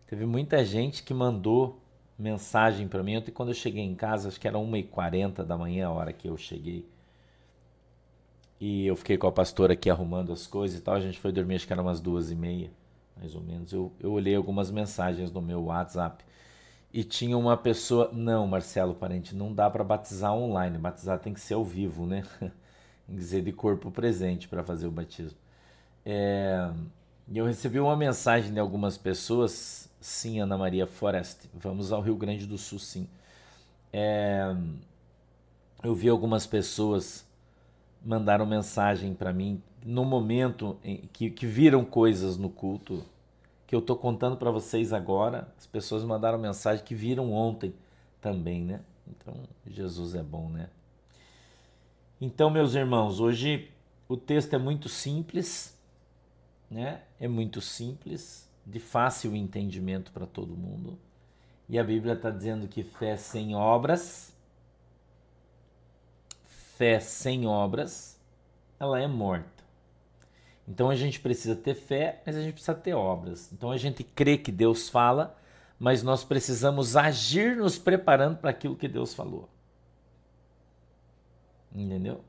[0.06, 1.80] Teve muita gente que mandou
[2.18, 3.16] mensagem para mim.
[3.16, 6.28] Ontem, quando eu cheguei em casa, acho que era 1h40 da manhã, a hora que
[6.28, 6.86] eu cheguei.
[8.60, 10.94] E eu fiquei com a pastora aqui arrumando as coisas e tal.
[10.94, 12.70] A gente foi dormir, acho que era umas duas e meia,
[13.16, 13.72] mais ou menos.
[13.72, 16.22] Eu, eu olhei algumas mensagens no meu WhatsApp
[16.92, 18.10] e tinha uma pessoa.
[18.12, 20.78] Não, Marcelo Parente, não dá para batizar online.
[20.78, 22.24] Batizar tem que ser ao vivo, né?
[23.06, 25.38] tem que ser de corpo presente para fazer o batismo.
[26.04, 26.70] É,
[27.32, 29.88] eu recebi uma mensagem de algumas pessoas.
[30.00, 33.06] Sim, Ana Maria Forest, vamos ao Rio Grande do Sul, sim.
[33.92, 34.56] É,
[35.82, 37.28] eu vi algumas pessoas
[38.04, 40.78] mandaram mensagem para mim no momento
[41.12, 43.04] que, que viram coisas no culto
[43.70, 47.72] que eu estou contando para vocês agora, as pessoas mandaram mensagem que viram ontem
[48.20, 48.80] também, né?
[49.06, 49.32] Então,
[49.64, 50.68] Jesus é bom, né?
[52.20, 53.70] Então, meus irmãos, hoje
[54.08, 55.78] o texto é muito simples,
[56.68, 57.02] né?
[57.20, 60.98] É muito simples, de fácil entendimento para todo mundo.
[61.68, 64.34] E a Bíblia está dizendo que fé sem obras,
[66.76, 68.18] fé sem obras,
[68.80, 69.59] ela é morta.
[70.70, 73.52] Então a gente precisa ter fé, mas a gente precisa ter obras.
[73.52, 75.36] Então a gente crê que Deus fala,
[75.80, 79.48] mas nós precisamos agir nos preparando para aquilo que Deus falou.
[81.74, 82.20] Entendeu?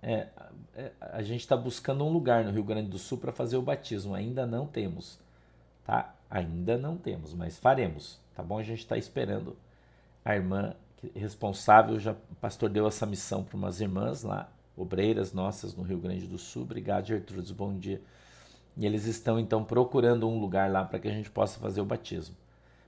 [0.00, 0.28] É,
[0.76, 3.62] é, a gente está buscando um lugar no Rio Grande do Sul para fazer o
[3.62, 4.14] batismo.
[4.14, 5.18] Ainda não temos,
[5.84, 6.14] tá?
[6.30, 8.56] Ainda não temos, mas faremos, tá bom?
[8.56, 9.56] A gente está esperando
[10.24, 10.76] a irmã
[11.16, 15.98] responsável, já o pastor deu essa missão para umas irmãs lá obreiras nossas no Rio
[15.98, 16.62] Grande do Sul.
[16.62, 18.00] Obrigado, Gertrudes, bom dia.
[18.76, 21.84] E eles estão então procurando um lugar lá para que a gente possa fazer o
[21.84, 22.34] batismo.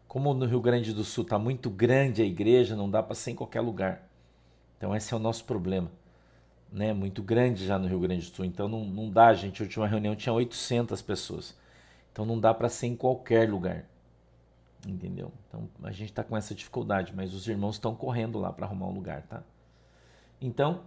[0.09, 3.33] Como no Rio Grande do Sul está muito grande a igreja, não dá para ser
[3.33, 4.09] em qualquer lugar.
[4.77, 5.91] Então esse é o nosso problema.
[6.73, 6.93] Né?
[6.93, 8.45] Muito grande já no Rio Grande do Sul.
[8.45, 9.63] Então não, não dá, gente.
[9.63, 11.57] A última reunião tinha 800 pessoas.
[12.13, 13.85] Então não dá para ser em qualquer lugar.
[14.87, 15.33] Entendeu?
[15.49, 18.87] Então a gente está com essa dificuldade, mas os irmãos estão correndo lá para arrumar
[18.87, 19.43] um lugar, tá?
[20.41, 20.83] Então,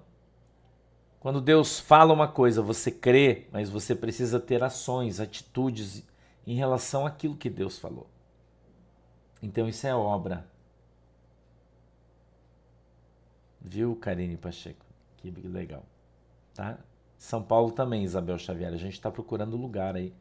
[1.20, 6.04] quando Deus fala uma coisa, você crê, mas você precisa ter ações, atitudes
[6.48, 8.08] em relação àquilo que Deus falou.
[9.42, 10.46] Então isso é obra.
[13.60, 14.86] Viu, Karine Pacheco?
[15.18, 15.86] Que legal.
[16.54, 16.78] Tá?
[17.18, 18.74] São Paulo também, Isabel Xavier.
[18.74, 20.14] A gente está procurando lugar aí.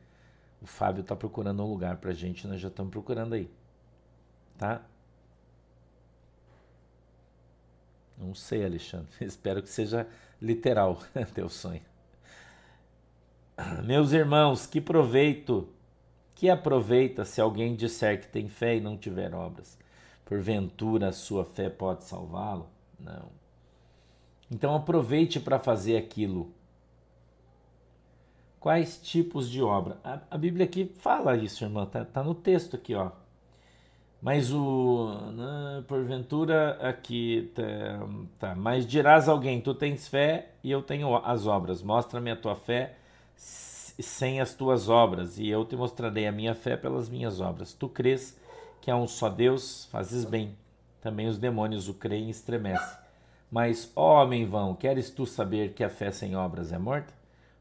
[0.60, 3.48] O Fábio está procurando um lugar para a gente, nós já estamos procurando aí.
[4.58, 4.82] Tá?
[8.16, 9.08] Não sei, Alexandre.
[9.24, 10.08] Espero que seja
[10.40, 10.98] literal
[11.34, 11.82] teu sonho.
[13.84, 15.68] Meus irmãos, que proveito,
[16.34, 19.76] Que aproveita se alguém disser que tem fé e não tiver obras?
[20.24, 22.68] Porventura a sua fé pode salvá-lo?
[23.00, 23.30] Não.
[24.50, 26.52] Então aproveite para fazer aquilo.
[28.60, 29.98] Quais tipos de obra?
[30.04, 33.10] A, a Bíblia aqui fala isso, irmã, tá, tá no texto aqui, ó.
[34.20, 35.14] Mas o.
[35.32, 37.52] Né, porventura aqui.
[37.54, 37.64] Tá,
[38.38, 41.82] tá, Mas dirás alguém: Tu tens fé e eu tenho as obras.
[41.82, 42.94] Mostra-me a tua fé
[43.36, 47.72] sem as tuas obras, e eu te mostrarei a minha fé pelas minhas obras.
[47.72, 48.36] Tu crês
[48.80, 50.56] que há um só Deus, fazes bem.
[51.00, 52.96] Também os demônios o creem e estremecem.
[53.50, 57.17] Mas, ó homem vão, queres tu saber que a fé sem obras é morta?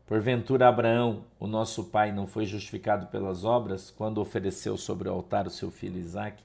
[0.08, 5.46] Porventura Abraão, o nosso pai, não foi justificado pelas obras quando ofereceu sobre o altar
[5.46, 6.42] o seu filho Isaque?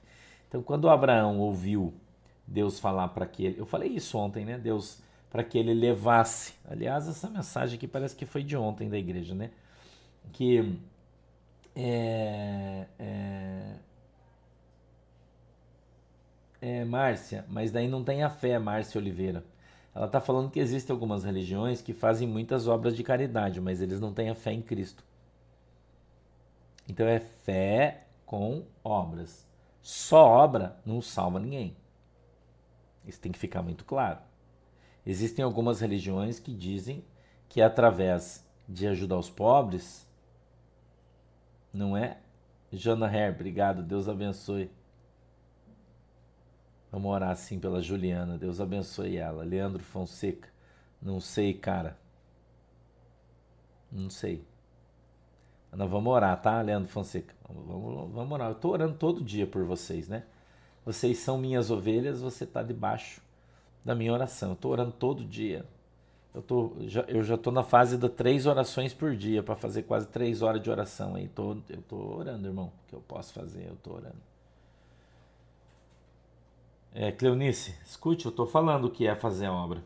[0.49, 1.93] Então, quando Abraão ouviu
[2.45, 3.59] Deus falar para que ele.
[3.59, 4.57] Eu falei isso ontem, né?
[4.57, 6.53] Deus, para que ele levasse.
[6.69, 9.49] Aliás, essa mensagem aqui parece que foi de ontem da igreja, né?
[10.33, 10.77] Que.
[11.75, 13.75] É, é,
[16.61, 19.43] é, Márcia, mas daí não tem a fé, Márcia Oliveira.
[19.95, 23.99] Ela está falando que existem algumas religiões que fazem muitas obras de caridade, mas eles
[23.99, 25.03] não têm a fé em Cristo.
[26.87, 29.47] Então é fé com obras.
[29.81, 31.75] Só obra não salva ninguém.
[33.05, 34.19] Isso tem que ficar muito claro.
[35.05, 37.03] Existem algumas religiões que dizem
[37.49, 40.07] que através de ajudar os pobres,
[41.71, 42.17] não é?
[42.71, 44.71] Jana Her, obrigado, Deus abençoe.
[46.93, 49.43] Vamos orar assim pela Juliana, Deus abençoe ela.
[49.43, 50.47] Leandro Fonseca,
[51.01, 51.97] não sei, cara.
[53.91, 54.45] Não sei.
[55.71, 57.33] Nós vamos orar, tá, Leandro Fonseca?
[57.49, 58.49] Vamos, vamos orar.
[58.49, 60.21] Eu estou orando todo dia por vocês, né?
[60.85, 63.23] Vocês são minhas ovelhas, você está debaixo
[63.83, 64.49] da minha oração.
[64.49, 65.65] Eu estou orando todo dia.
[66.31, 69.81] Eu, tô, já, eu já estou na fase de três orações por dia, para fazer
[69.81, 71.27] quase três horas de oração aí.
[71.27, 72.71] Tô, eu estou orando, irmão.
[72.87, 73.65] Que eu posso fazer?
[73.65, 74.32] Eu estou orando.
[76.95, 79.83] É, Cleonice, escute, eu estou falando o que é fazer a obra.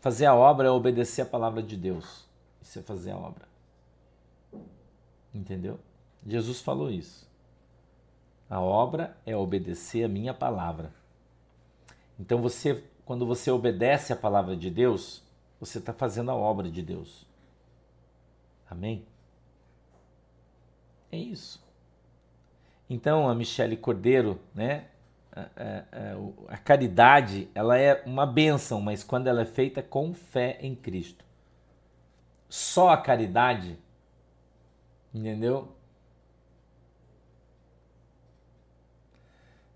[0.00, 2.26] Fazer a obra é obedecer a palavra de Deus.
[2.62, 3.46] Isso é fazer a obra.
[5.34, 5.78] Entendeu?
[6.26, 7.30] Jesus falou isso.
[8.48, 10.92] A obra é obedecer a minha palavra.
[12.18, 15.22] Então você, quando você obedece a palavra de Deus,
[15.60, 17.26] você está fazendo a obra de Deus.
[18.70, 19.04] Amém?
[21.10, 21.62] É isso.
[22.88, 24.88] Então a Michele Cordeiro, né?
[25.34, 30.58] A, a, a, caridade ela é uma benção, mas quando ela é feita com fé
[30.60, 31.24] em Cristo.
[32.48, 33.78] Só a caridade
[35.14, 35.68] Entendeu?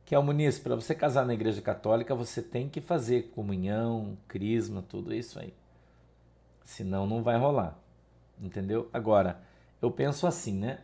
[0.05, 4.17] Que é o Muniz, para você casar na igreja católica, você tem que fazer comunhão,
[4.29, 5.53] crisma, tudo isso aí.
[6.65, 7.77] Senão não vai rolar.
[8.41, 8.89] Entendeu?
[8.93, 9.41] Agora,
[9.83, 10.81] eu penso assim, né?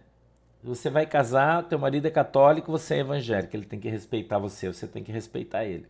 [0.63, 4.69] Você vai casar, teu marido é católico, você é evangélico, ele tem que respeitar você,
[4.69, 5.89] você tem que respeitar ele.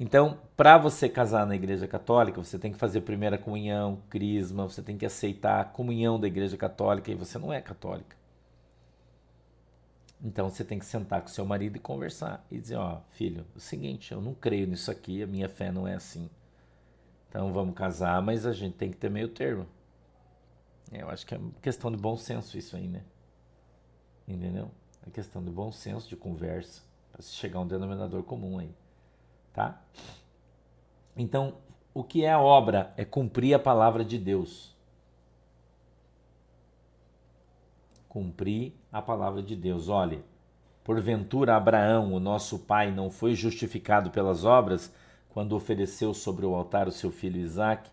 [0.00, 4.80] Então, para você casar na Igreja Católica, você tem que fazer primeira comunhão, crisma, você
[4.80, 8.16] tem que aceitar a comunhão da Igreja Católica e você não é católica.
[10.22, 13.58] Então você tem que sentar com seu marido e conversar e dizer, ó, filho, é
[13.58, 16.30] o seguinte, eu não creio nisso aqui, a minha fé não é assim.
[17.28, 19.66] Então vamos casar, mas a gente tem que ter meio termo.
[20.92, 23.02] Eu acho que é questão de bom senso isso aí, né?
[24.28, 24.70] Entendeu?
[25.04, 28.70] É questão de bom senso, de conversa, para se chegar a um denominador comum aí
[29.58, 29.82] tá?
[31.16, 31.56] Então,
[31.92, 32.94] o que é a obra?
[32.96, 34.72] É cumprir a palavra de Deus.
[38.08, 39.88] Cumprir a palavra de Deus.
[39.88, 40.24] Olhe,
[40.84, 44.94] porventura Abraão, o nosso pai, não foi justificado pelas obras
[45.30, 47.90] quando ofereceu sobre o altar o seu filho Isaque?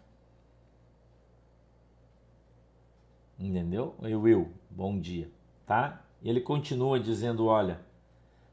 [3.39, 3.95] Entendeu?
[4.03, 5.31] Eu, Will, bom dia,
[5.65, 6.04] tá?
[6.25, 7.79] E ele continua dizendo: olha,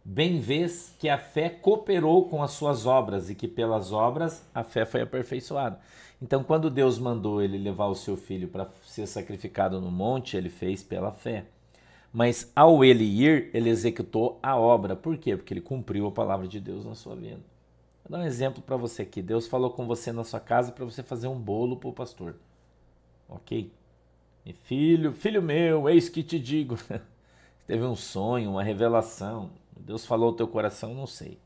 [0.05, 4.65] Bem vês que a fé cooperou com as suas obras e que pelas obras a
[4.65, 5.79] fé foi aperfeiçoada.
[6.21, 10.49] Então, quando Deus mandou ele levar o seu filho para ser sacrificado no monte, ele
[10.49, 11.45] fez pela fé.
[12.13, 14.97] Mas ao ele ir, ele executou a obra.
[14.97, 15.37] Por quê?
[15.37, 17.41] Porque ele cumpriu a palavra de Deus na sua vida.
[18.05, 19.23] Vou dar um exemplo para você aqui.
[19.23, 22.35] Deus falou com você na sua casa para você fazer um bolo para o pastor.
[23.29, 23.71] Ok?
[24.45, 26.77] E filho, filho meu, eis que te digo.
[27.67, 29.51] Teve um sonho, uma revelação.
[29.77, 31.39] Deus falou ao teu coração, não sei.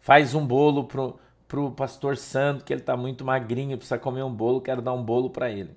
[0.00, 4.32] Faz um bolo pro, pro pastor santo, que ele está muito magrinho, precisa comer um
[4.32, 5.76] bolo, quero dar um bolo para ele.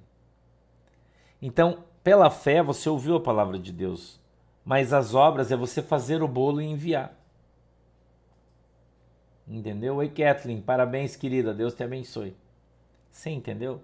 [1.41, 4.19] Então, pela fé, você ouviu a palavra de Deus,
[4.63, 7.13] mas as obras é você fazer o bolo e enviar.
[9.47, 9.97] Entendeu?
[9.97, 12.35] Oi, Kathleen, parabéns, querida, Deus te abençoe.
[13.11, 13.81] Você entendeu?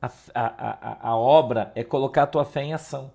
[0.00, 3.10] A, a, a, a obra é colocar a tua fé em ação.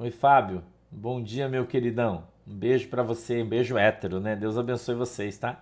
[0.00, 0.62] Oi, Fábio.
[0.92, 2.22] Bom dia, meu queridão.
[2.46, 4.36] Um beijo para você, um beijo hétero, né?
[4.36, 5.60] Deus abençoe vocês, tá?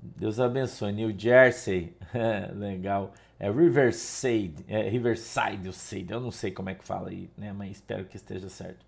[0.00, 0.92] Deus abençoe.
[0.92, 1.92] New Jersey,
[2.54, 3.12] legal.
[3.36, 7.52] É Riverside, é Riverside, eu sei, eu não sei como é que fala aí, né?
[7.52, 8.86] Mas espero que esteja certo.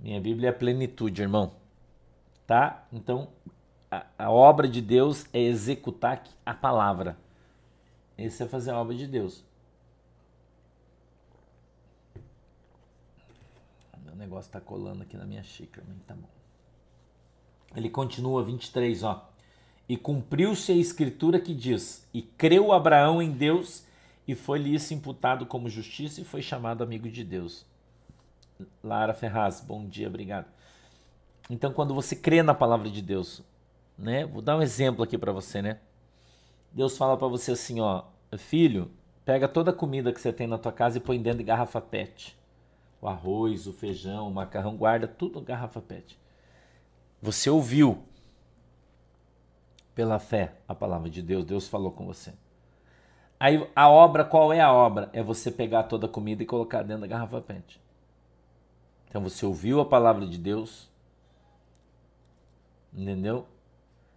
[0.00, 1.52] Minha Bíblia é plenitude, irmão.
[2.46, 2.86] Tá?
[2.92, 3.26] Então,
[3.90, 7.16] a, a obra de Deus é executar a palavra.
[8.16, 9.44] Esse é fazer a obra de Deus.
[14.11, 16.28] Meu negócio está colando aqui na minha xícara, mas tá bom.
[17.74, 19.28] Ele continua 23, ó.
[19.88, 23.84] E cumpriu-se a escritura que diz: E creu Abraão em Deus,
[24.26, 27.66] e foi-lhe isso imputado como justiça, e foi chamado amigo de Deus.
[28.82, 30.46] Lara Ferraz, bom dia, obrigado.
[31.50, 33.42] Então, quando você crê na palavra de Deus,
[33.98, 34.24] né?
[34.24, 35.80] Vou dar um exemplo aqui para você, né?
[36.70, 38.04] Deus fala para você assim, ó,
[38.38, 38.90] filho,
[39.24, 41.80] pega toda a comida que você tem na tua casa e põe dentro de garrafa
[41.80, 42.36] PET.
[43.02, 46.16] O arroz, o feijão, o macarrão, guarda tudo em garrafa PET.
[47.20, 48.04] Você ouviu
[49.92, 52.32] pela fé a palavra de Deus, Deus falou com você.
[53.40, 55.10] Aí a obra, qual é a obra?
[55.12, 57.82] É você pegar toda a comida e colocar dentro da garrafa PET.
[59.08, 60.88] Então você ouviu a palavra de Deus,
[62.94, 63.48] entendeu?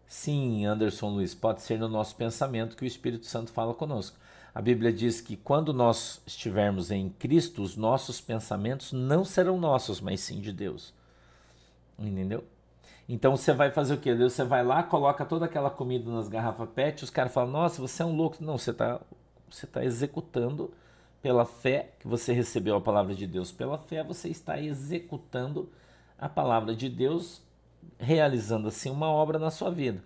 [0.06, 4.15] Sim, Anderson Luiz, pode ser no nosso pensamento que o Espírito Santo fala conosco.
[4.56, 10.00] A Bíblia diz que quando nós estivermos em Cristo, os nossos pensamentos não serão nossos,
[10.00, 10.94] mas sim de Deus.
[12.00, 12.41] Entendeu?
[13.08, 14.15] Então você vai fazer o quê?
[14.15, 18.02] Você vai lá, coloca toda aquela comida nas garrafas PET, os caras falam, nossa, você
[18.02, 18.41] é um louco.
[18.41, 19.02] Não, você está
[19.50, 20.74] você tá executando
[21.22, 23.52] pela fé que você recebeu a palavra de Deus.
[23.52, 25.70] Pela fé você está executando
[26.18, 27.41] a palavra de Deus
[28.00, 30.02] realizando assim uma obra na sua vida.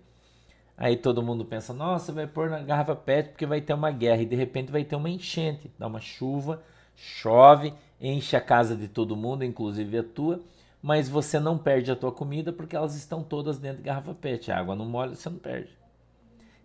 [0.82, 4.22] Aí todo mundo pensa, nossa, vai pôr na garrafa PET porque vai ter uma guerra
[4.22, 6.64] e de repente vai ter uma enchente, dá uma chuva,
[6.96, 10.40] chove, enche a casa de todo mundo, inclusive a tua,
[10.82, 14.54] mas você não perde a tua comida porque elas estão todas dentro de garrafa PET.
[14.54, 15.78] A água não molha, você não perde.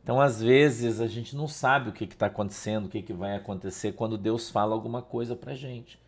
[0.01, 3.35] Então, às vezes, a gente não sabe o que está acontecendo, o que, que vai
[3.35, 5.99] acontecer quando Deus fala alguma coisa para gente.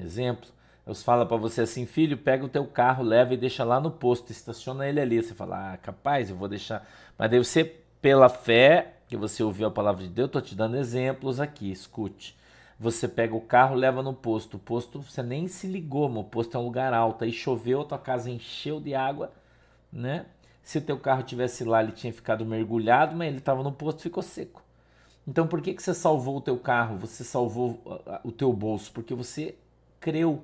[0.00, 0.48] Exemplo,
[0.84, 3.90] Deus fala para você assim, filho, pega o teu carro, leva e deixa lá no
[3.90, 5.22] posto, estaciona ele ali.
[5.22, 6.86] Você fala, ah, capaz, eu vou deixar.
[7.16, 7.64] Mas daí você,
[8.02, 11.70] pela fé que você ouviu a palavra de Deus, eu tô te dando exemplos aqui,
[11.70, 12.36] escute.
[12.78, 14.56] Você pega o carro, leva no posto.
[14.56, 17.24] O posto você nem se ligou, mas o posto é um lugar alto.
[17.24, 19.32] Aí choveu, tua casa encheu de água,
[19.90, 20.26] né?
[20.62, 24.02] Se o teu carro tivesse lá, ele tinha ficado mergulhado, mas ele estava no posto,
[24.02, 24.62] ficou seco.
[25.26, 26.98] Então, por que, que você salvou o teu carro?
[26.98, 27.80] Você salvou
[28.22, 28.90] o teu bolso?
[28.92, 29.54] Porque você
[30.00, 30.42] creu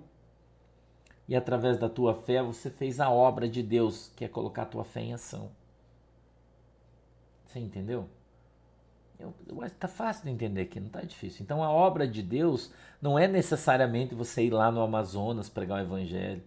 [1.31, 4.67] e através da tua fé você fez a obra de Deus, que é colocar a
[4.67, 5.49] tua fé em ação.
[7.47, 8.09] Você entendeu?
[9.63, 11.45] Está fácil de entender aqui, não está difícil.
[11.45, 15.83] Então a obra de Deus não é necessariamente você ir lá no Amazonas pregar o
[15.83, 16.43] Evangelho.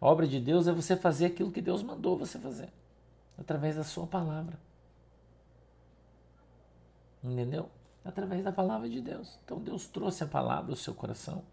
[0.00, 2.70] A obra de Deus é você fazer aquilo que Deus mandou você fazer,
[3.38, 4.58] através da sua palavra.
[7.22, 7.70] Entendeu?
[8.04, 9.38] Através da palavra de Deus.
[9.44, 11.44] Então Deus trouxe a palavra ao seu coração.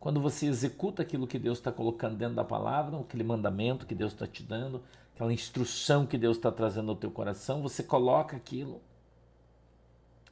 [0.00, 4.12] Quando você executa aquilo que Deus está colocando dentro da palavra, aquele mandamento que Deus
[4.12, 4.82] está te dando,
[5.14, 8.80] aquela instrução que Deus está trazendo ao teu coração, você coloca aquilo,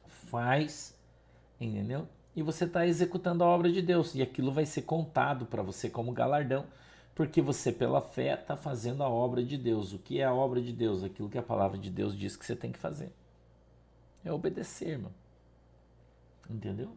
[0.07, 0.97] faz,
[1.61, 2.07] entendeu?
[2.35, 4.15] E você está executando a obra de Deus.
[4.15, 6.65] E aquilo vai ser contado para você como galardão,
[7.13, 9.93] porque você, pela fé, está fazendo a obra de Deus.
[9.93, 11.03] O que é a obra de Deus?
[11.03, 13.11] Aquilo que a palavra de Deus diz que você tem que fazer.
[14.25, 15.11] É obedecer, irmão.
[16.49, 16.91] Entendeu?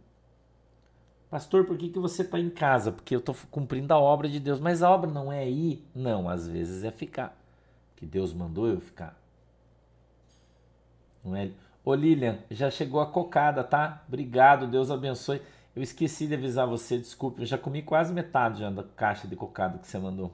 [1.33, 2.92] Pastor, por que, que você está em casa?
[2.92, 4.61] Porque eu estou cumprindo a obra de Deus.
[4.61, 5.83] Mas a obra não é ir?
[5.95, 7.35] Não, às vezes é ficar.
[7.97, 9.18] Que Deus mandou eu ficar.
[11.25, 11.51] Não é?
[11.83, 14.05] Ô Lilian, já chegou a cocada, tá?
[14.07, 15.40] Obrigado, Deus abençoe.
[15.75, 17.40] Eu esqueci de avisar você, desculpe.
[17.40, 20.31] Eu já comi quase metade já da caixa de cocada que você mandou.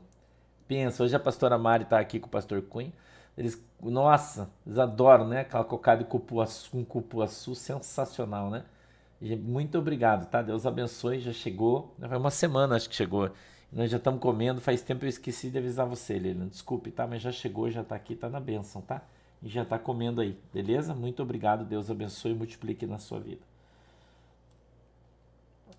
[0.66, 2.92] Pensa, hoje a pastora Mari está aqui com o pastor Cunha.
[3.36, 5.42] Eles, nossa, eles adoram, né?
[5.42, 8.64] Aquela cocada de cupuaçu, com cupuaçu, sensacional, né?
[9.20, 10.42] Muito obrigado, tá?
[10.42, 11.20] Deus abençoe.
[11.20, 11.94] Já chegou.
[11.98, 13.30] Foi uma semana, acho que chegou.
[13.72, 14.60] Nós já estamos comendo.
[14.60, 16.48] Faz tempo eu esqueci de avisar você, Lilian.
[16.48, 17.06] Desculpe, tá?
[17.06, 19.02] Mas já chegou, já está aqui, está na bênção, tá?
[19.42, 20.94] E já está comendo aí, beleza?
[20.94, 21.64] Muito obrigado.
[21.64, 23.42] Deus abençoe e multiplique na sua vida.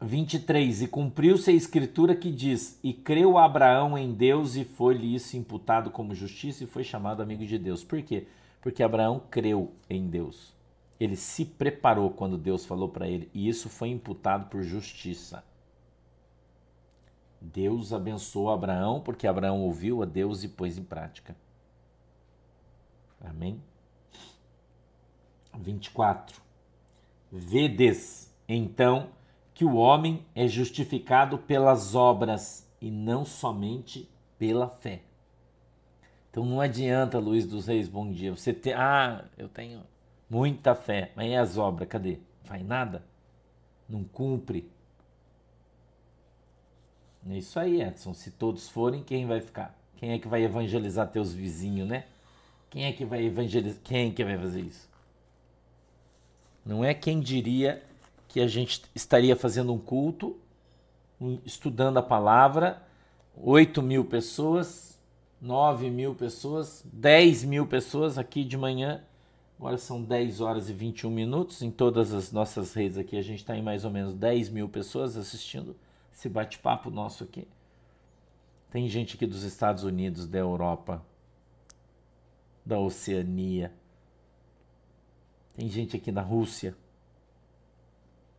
[0.01, 0.84] 23.
[0.84, 5.91] E cumpriu-se a escritura que diz: E creu Abraão em Deus, e foi-lhe isso imputado
[5.91, 7.84] como justiça, e foi chamado amigo de Deus.
[7.84, 8.28] Por quê?
[8.61, 10.53] Porque Abraão creu em Deus.
[11.00, 15.43] Ele se preparou quando Deus falou para ele, e isso foi imputado por justiça.
[17.41, 21.36] Deus abençoou Abraão porque Abraão ouviu a Deus e pôs em prática.
[23.22, 23.62] Amém?
[25.58, 26.41] 24.
[27.32, 29.10] Vedes, então,
[29.54, 35.02] que o homem é justificado pelas obras e não somente pela fé.
[36.32, 38.36] Então não adianta, Luiz dos Reis, bom dia.
[38.36, 39.82] Você tem, ah, eu tenho
[40.30, 42.19] muita fé, mas e as obras, cadê?
[42.43, 43.03] Faz nada?
[43.88, 44.69] Não cumpre?
[47.30, 48.13] É isso aí, Edson.
[48.13, 49.75] Se todos forem, quem vai ficar?
[49.97, 52.05] Quem é que vai evangelizar teus vizinhos, né?
[52.69, 53.80] Quem é que vai evangelizar?
[53.84, 54.88] Quem é que vai fazer isso?
[56.65, 57.84] Não é quem diria
[58.27, 60.38] que a gente estaria fazendo um culto,
[61.43, 62.82] estudando a palavra,
[63.36, 64.97] 8 mil pessoas,
[65.41, 69.03] 9 mil pessoas, 10 mil pessoas aqui de manhã.
[69.60, 71.62] Agora são 10 horas e 21 minutos.
[71.62, 74.70] Em todas as nossas redes aqui, a gente está em mais ou menos 10 mil
[74.70, 75.76] pessoas assistindo
[76.14, 77.45] esse bate-papo nosso aqui.
[78.72, 81.03] Tem gente aqui dos Estados Unidos, da Europa,
[82.66, 83.74] da Oceania.
[85.57, 86.74] Tem gente aqui na Rússia,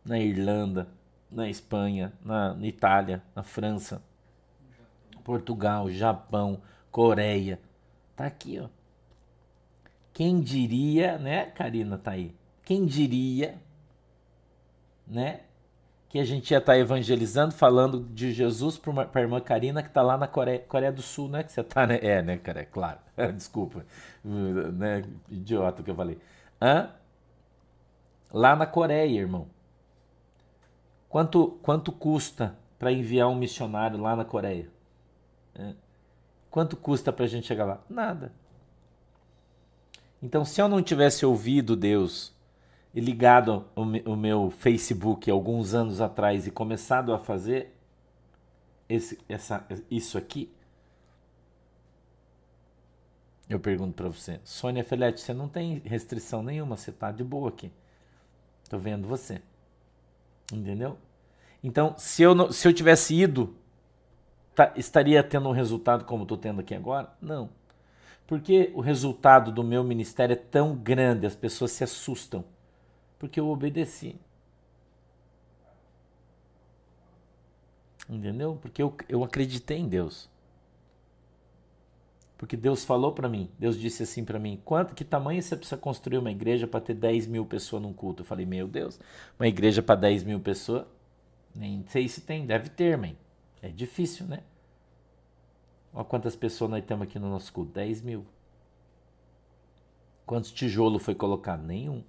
[0.03, 0.87] na Irlanda,
[1.29, 4.01] na Espanha, na, na Itália, na França,
[5.23, 7.59] Portugal, Japão, Coreia.
[8.15, 8.80] Tá aqui, ó.
[10.21, 12.31] Quem diria, né, Karina tá aí.
[12.63, 13.59] Quem diria,
[15.07, 15.39] né,
[16.09, 19.87] que a gente ia estar tá evangelizando, falando de Jesus para a irmã Karina que
[19.87, 21.41] está lá na Coreia, Coreia, do Sul, né?
[21.41, 21.97] Que você está, né?
[22.03, 22.59] É, né, cara?
[22.61, 22.99] É claro.
[23.33, 23.83] Desculpa,
[24.23, 25.03] né?
[25.27, 26.19] Idiota que eu falei.
[26.61, 26.91] Hã?
[28.31, 29.47] Lá na Coreia, irmão.
[31.09, 34.69] Quanto, quanto custa para enviar um missionário lá na Coreia?
[36.51, 37.81] Quanto custa para a gente chegar lá?
[37.89, 38.39] Nada.
[40.21, 42.33] Então, se eu não tivesse ouvido Deus
[42.93, 47.75] e ligado o, meu Facebook alguns anos atrás e começado a fazer
[48.87, 50.51] esse, essa, isso aqui,
[53.49, 57.49] eu pergunto para você, Sônia Felete, você não tem restrição nenhuma, você tá de boa
[57.49, 57.71] aqui.
[58.69, 59.41] Tô vendo você.
[60.53, 60.97] Entendeu?
[61.63, 63.53] Então, se eu, se eu tivesse ido,
[64.55, 67.13] tá, estaria tendo um resultado como estou tendo aqui agora?
[67.21, 67.49] Não.
[68.31, 72.45] Porque o resultado do meu ministério é tão grande, as pessoas se assustam
[73.19, 74.15] porque eu obedeci.
[78.09, 78.57] Entendeu?
[78.61, 80.29] Porque eu, eu acreditei em Deus.
[82.37, 85.75] Porque Deus falou para mim, Deus disse assim para mim: quanto, que tamanho você precisa
[85.75, 88.21] construir uma igreja para ter 10 mil pessoas num culto?
[88.21, 88.97] Eu falei: meu Deus,
[89.37, 90.85] uma igreja para 10 mil pessoas?
[91.53, 93.17] Nem sei se tem, deve ter, mãe.
[93.61, 94.39] É difícil, né?
[95.93, 98.25] Olha quantas pessoas nós temos aqui no nosso culto: 10 mil.
[100.25, 101.63] Quantos tijolos foi colocado?
[101.63, 102.03] Nenhum.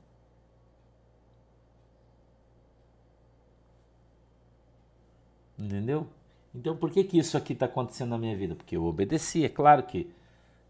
[5.58, 6.06] Entendeu?
[6.54, 8.54] Então por que, que isso aqui está acontecendo na minha vida?
[8.54, 10.10] Porque eu obedeci, é claro que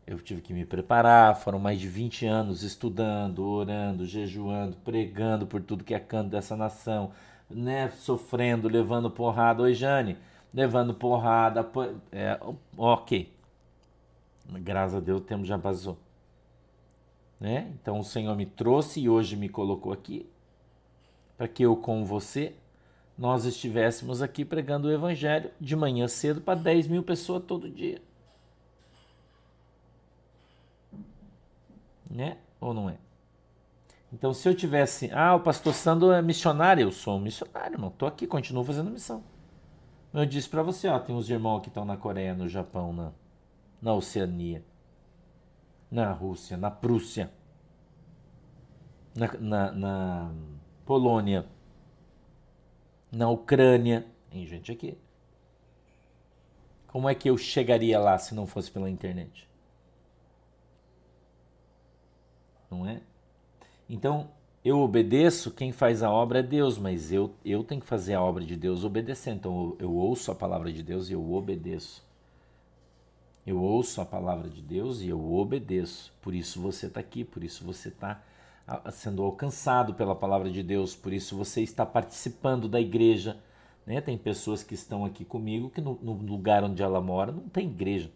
[0.06, 5.62] eu tive que me preparar, foram mais de 20 anos estudando, orando, jejuando, pregando por
[5.62, 7.12] tudo que é canto dessa nação,
[7.48, 7.90] né?
[7.90, 9.62] Sofrendo, levando porrada.
[9.62, 10.16] Oi, Jane,
[10.52, 11.68] levando porrada.
[12.10, 12.38] É,
[12.76, 13.32] ok.
[14.60, 15.98] Graças a Deus o tempo já passou.
[17.40, 17.72] Né?
[17.80, 20.28] Então o Senhor me trouxe e hoje me colocou aqui
[21.36, 22.54] para que eu com você
[23.16, 28.00] nós estivéssemos aqui pregando o Evangelho de manhã cedo para 10 mil pessoas todo dia.
[32.10, 32.38] Né?
[32.60, 32.96] Ou não é?
[34.12, 37.88] Então, se eu tivesse, ah, o pastor Sandro é missionário, eu sou um missionário, irmão.
[37.88, 39.24] Estou aqui, continuo fazendo missão.
[40.12, 43.12] Eu disse para você, ó, tem uns irmãos que estão na Coreia, no Japão, na,
[43.80, 44.62] na Oceania,
[45.90, 47.30] na Rússia, na Prússia,
[49.14, 50.32] na, na, na
[50.84, 51.46] Polônia
[53.12, 54.96] na Ucrânia, tem gente aqui.
[56.86, 59.46] Como é que eu chegaria lá se não fosse pela internet?
[62.70, 63.02] Não é?
[63.88, 64.30] Então,
[64.64, 68.22] eu obedeço, quem faz a obra é Deus, mas eu, eu tenho que fazer a
[68.22, 69.36] obra de Deus obedecendo.
[69.36, 72.04] Então, eu, eu ouço a palavra de Deus e eu obedeço.
[73.44, 76.12] Eu ouço a palavra de Deus e eu obedeço.
[76.22, 78.22] Por isso você está aqui, por isso você está
[78.92, 83.36] sendo alcançado pela palavra de Deus, por isso você está participando da igreja.
[83.84, 84.00] Né?
[84.00, 87.66] Tem pessoas que estão aqui comigo que no, no lugar onde ela mora não tem
[87.66, 88.12] igreja,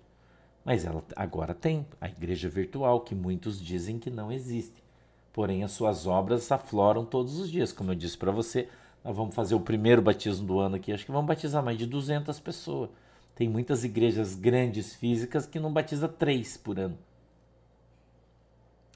[0.65, 4.86] mas ela agora tem a igreja virtual, que muitos dizem que não existe.
[5.37, 7.71] Porém, as suas obras afloram todos os dias.
[7.71, 8.71] Como eu disse para você,
[9.05, 10.91] nós vamos fazer o primeiro batismo do ano aqui.
[10.91, 12.89] Acho que vamos batizar mais de 200 pessoas.
[13.35, 16.97] Tem muitas igrejas grandes físicas que não batiza três por ano.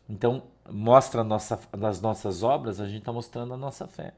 [0.09, 4.15] Então, mostra nossa, nas nossas obras, a gente está mostrando a nossa fé.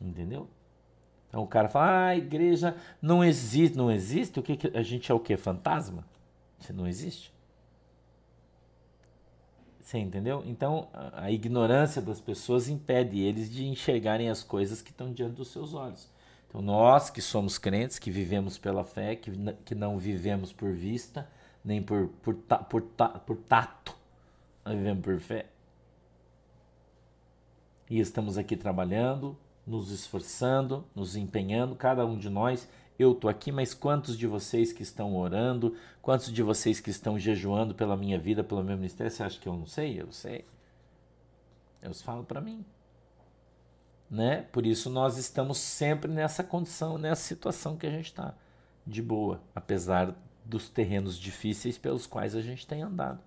[0.00, 0.48] Entendeu?
[1.28, 3.76] Então o cara fala, ah, a igreja não existe.
[3.76, 4.40] Não existe?
[4.40, 5.36] O que, que a gente é o que?
[5.36, 6.04] Fantasma?
[6.58, 7.31] Você não existe?
[9.82, 10.42] Você entendeu?
[10.46, 15.48] Então a, ignorância das pessoas impede eles de enxergarem as coisas que estão diante dos
[15.48, 16.08] seus olhos.
[16.48, 19.30] Então, nós que somos crentes, que vivemos pela fé, que,
[19.64, 21.28] que não vivemos por vista,
[21.64, 23.96] nem por, por, por, por tato,
[24.64, 25.46] nós vivemos por fé.
[27.90, 32.68] E estamos aqui trabalhando, nos esforçando, nos empenhando, cada um de nós.
[32.98, 37.18] Eu estou aqui, mas quantos de vocês que estão orando, quantos de vocês que estão
[37.18, 40.00] jejuando pela minha vida, pelo meu ministério, você acha que eu não sei?
[40.00, 40.44] Eu sei.
[41.82, 42.64] Eu falo para mim
[44.12, 44.42] né?
[44.52, 48.34] Por isso nós estamos sempre nessa condição, nessa situação que a gente está,
[48.86, 50.14] de boa, apesar
[50.44, 53.20] dos terrenos difíceis pelos quais a gente tem andado.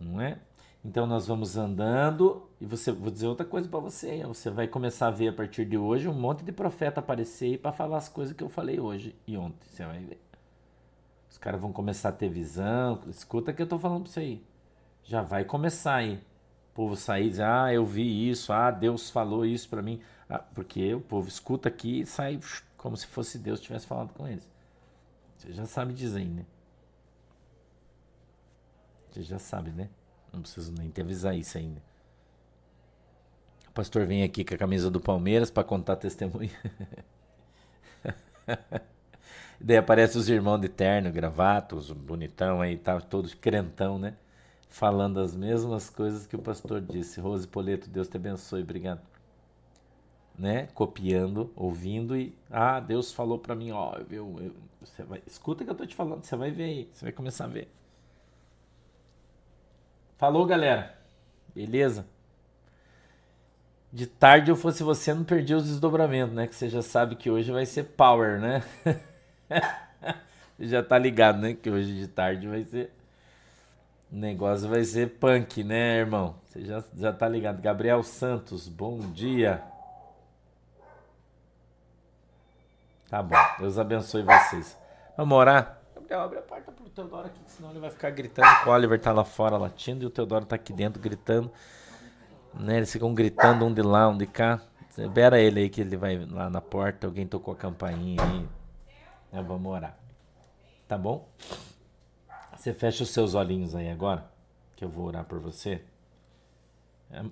[0.00, 0.38] Não é?
[0.84, 5.06] Então nós vamos andando e você vou dizer outra coisa para você, você vai começar
[5.06, 8.34] a ver a partir de hoje um monte de profeta aparecer para falar as coisas
[8.34, 10.20] que eu falei hoje e ontem, você vai ver.
[11.30, 14.20] Os caras vão começar a ter visão, escuta o que eu estou falando para você
[14.20, 14.46] aí.
[15.04, 19.08] Já vai começar aí o povo sair e dizer, ah, eu vi isso, ah, Deus
[19.08, 20.00] falou isso para mim.
[20.28, 22.40] Ah, porque o povo escuta aqui e sai
[22.76, 24.50] como se fosse Deus tivesse falado com eles.
[25.36, 26.44] Você já sabe dizer, né?
[29.10, 29.88] Você já sabe, né?
[30.32, 31.82] Não preciso nem te avisar isso ainda.
[33.68, 36.50] O pastor vem aqui com a camisa do Palmeiras para contar testemunho.
[39.60, 44.14] Daí aparece os irmãos de terno, gravatos, bonitão aí, tá, todos crentão, né?
[44.72, 47.20] falando as mesmas coisas que o pastor disse.
[47.20, 49.00] Rose Poleto, Deus te abençoe, obrigado.
[50.36, 50.66] Né?
[50.74, 55.70] Copiando, ouvindo e ah, Deus falou para mim, ó, eu, eu, você vai, escuta que
[55.70, 57.68] eu tô te falando, você vai ver aí, você vai começar a ver.
[60.22, 60.94] Falou, galera.
[61.52, 62.06] Beleza?
[63.92, 66.46] De tarde eu fosse você, não perdi os desdobramentos, né?
[66.46, 68.62] Que você já sabe que hoje vai ser power, né?
[70.60, 71.54] já tá ligado, né?
[71.54, 72.92] Que hoje de tarde vai ser
[74.12, 76.36] o negócio vai ser punk, né, irmão?
[76.46, 77.60] Você já, já tá ligado.
[77.60, 79.60] Gabriel Santos, bom dia.
[83.10, 84.78] Tá bom, Deus abençoe vocês.
[85.16, 85.81] Vamos orar?
[86.12, 88.46] Abre a porta pro Teodoro aqui, senão ele vai ficar gritando.
[88.66, 91.50] O Oliver tá lá fora latindo e o Teodoro tá aqui dentro gritando.
[92.54, 92.76] Né?
[92.76, 94.60] Eles ficam gritando um de lá, um de cá.
[94.96, 97.06] Espera ele aí que ele vai lá na porta.
[97.06, 98.48] Alguém tocou a campainha aí.
[99.32, 99.96] É, vamos orar.
[100.86, 101.26] Tá bom?
[102.54, 104.30] Você fecha os seus olhinhos aí agora,
[104.76, 105.82] que eu vou orar por você.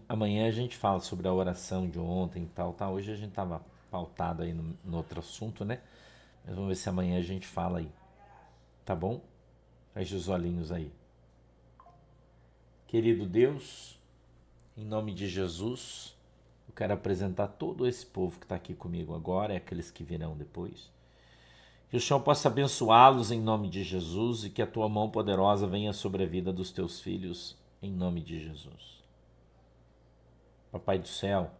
[0.09, 2.89] Amanhã a gente fala sobre a oração de ontem e tal, tá?
[2.89, 5.81] Hoje a gente tava pautado aí no, no outro assunto, né?
[6.45, 7.91] Mas vamos ver se amanhã a gente fala aí.
[8.85, 9.23] Tá bom?
[9.93, 10.93] Feche os olhinhos aí.
[12.87, 13.99] Querido Deus,
[14.77, 16.17] em nome de Jesus,
[16.69, 20.37] eu quero apresentar todo esse povo que está aqui comigo agora e aqueles que virão
[20.37, 20.91] depois.
[21.89, 25.67] Que o Senhor possa abençoá-los em nome de Jesus e que a tua mão poderosa
[25.67, 29.03] venha sobre a vida dos teus filhos em nome de Jesus.
[30.71, 31.51] Papai do céu,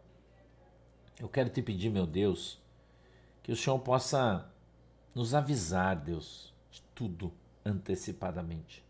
[1.19, 2.59] eu quero te pedir, meu Deus,
[3.43, 4.49] que o Senhor possa
[5.15, 6.50] nos avisar, Deus, de
[7.01, 7.33] tudo
[7.65, 8.85] antecipadamente.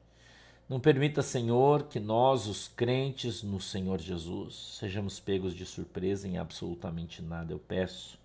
[0.68, 6.36] Não permita, Senhor, que nós, os crentes no Senhor Jesus, sejamos pegos de surpresa em
[6.36, 7.52] absolutamente nada.
[7.52, 8.18] Eu peço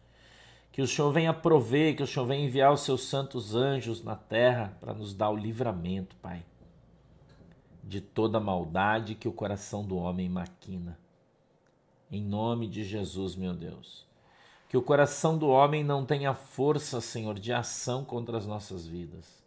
[0.71, 4.15] que o Senhor venha prover, que o Senhor venha enviar os seus santos anjos na
[4.15, 6.43] terra para nos dar o livramento, Pai,
[7.83, 10.97] de toda maldade que o coração do homem maquina.
[12.11, 14.03] Em nome de Jesus, meu Deus.
[14.67, 19.44] Que o coração do homem não tenha força, Senhor, de ação contra as nossas vidas.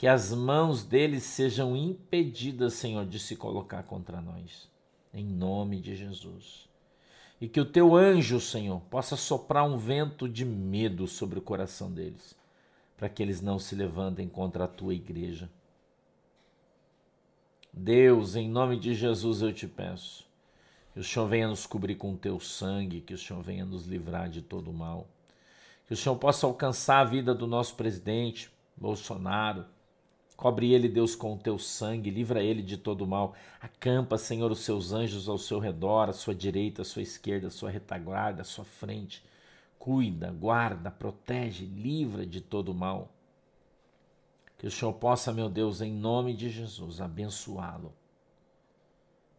[0.00, 4.66] Que as mãos deles sejam impedidas, Senhor, de se colocar contra nós.
[5.12, 6.70] Em nome de Jesus
[7.40, 11.90] e que o teu anjo, Senhor, possa soprar um vento de medo sobre o coração
[11.90, 12.34] deles,
[12.96, 15.48] para que eles não se levantem contra a tua igreja.
[17.72, 20.26] Deus, em nome de Jesus eu te peço,
[20.92, 23.86] que o Senhor venha nos cobrir com o teu sangue, que o Senhor venha nos
[23.86, 25.08] livrar de todo o mal,
[25.86, 29.64] que o Senhor possa alcançar a vida do nosso presidente Bolsonaro,
[30.40, 33.34] Cobre ele, Deus, com o teu sangue, livra ele de todo mal.
[33.60, 37.50] Acampa, Senhor, os seus anjos ao seu redor, à sua direita, à sua esquerda, à
[37.50, 39.22] sua retaguarda, à sua frente.
[39.78, 43.12] Cuida, guarda, protege, livra de todo mal.
[44.56, 47.92] Que o Senhor possa, meu Deus, em nome de Jesus, abençoá-lo.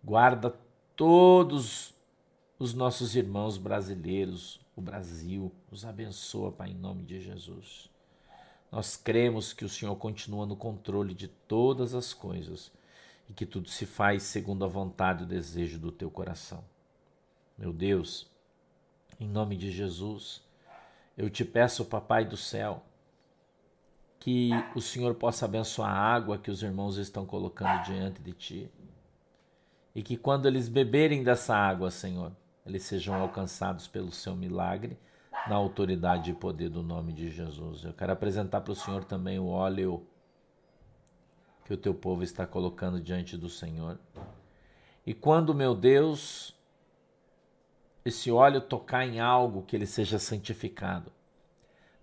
[0.03, 0.55] Guarda
[0.95, 1.95] todos
[2.59, 7.90] os nossos irmãos brasileiros, o Brasil, os abençoa, Pai, em nome de Jesus.
[8.71, 12.71] Nós cremos que o Senhor continua no controle de todas as coisas
[13.29, 16.63] e que tudo se faz segundo a vontade e o desejo do teu coração.
[17.57, 18.27] Meu Deus,
[19.19, 20.41] em nome de Jesus,
[21.17, 22.83] eu te peço, Papai do céu,
[24.19, 28.71] que o Senhor possa abençoar a água que os irmãos estão colocando diante de ti.
[29.93, 32.31] E que quando eles beberem dessa água, Senhor,
[32.65, 34.97] eles sejam alcançados pelo seu milagre,
[35.47, 37.83] na autoridade e poder do nome de Jesus.
[37.83, 40.05] Eu quero apresentar para o Senhor também o óleo
[41.65, 43.97] que o teu povo está colocando diante do Senhor.
[45.05, 46.55] E quando, meu Deus,
[48.03, 51.11] esse óleo tocar em algo, que ele seja santificado.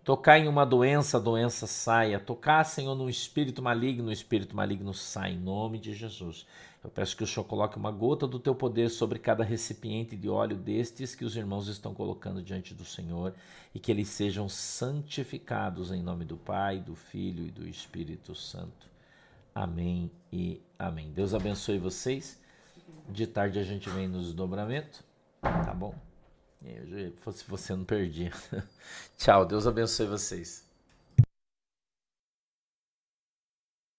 [0.03, 2.19] Tocar em uma doença, a doença saia.
[2.19, 6.47] Tocar, Senhor, num espírito maligno, o espírito maligno sai, em nome de Jesus.
[6.89, 10.27] Eu peço que o Senhor coloque uma gota do teu poder sobre cada recipiente de
[10.27, 13.35] óleo destes que os irmãos estão colocando diante do Senhor
[13.75, 18.89] e que eles sejam santificados em nome do Pai, do Filho e do Espírito Santo.
[19.55, 21.13] Amém e amém.
[21.13, 22.41] Deus abençoe vocês.
[23.07, 25.05] De tarde a gente vem no desdobramento,
[25.43, 25.95] tá bom?
[26.59, 28.31] Se você não perdi.
[29.19, 30.68] Tchau, Deus abençoe vocês.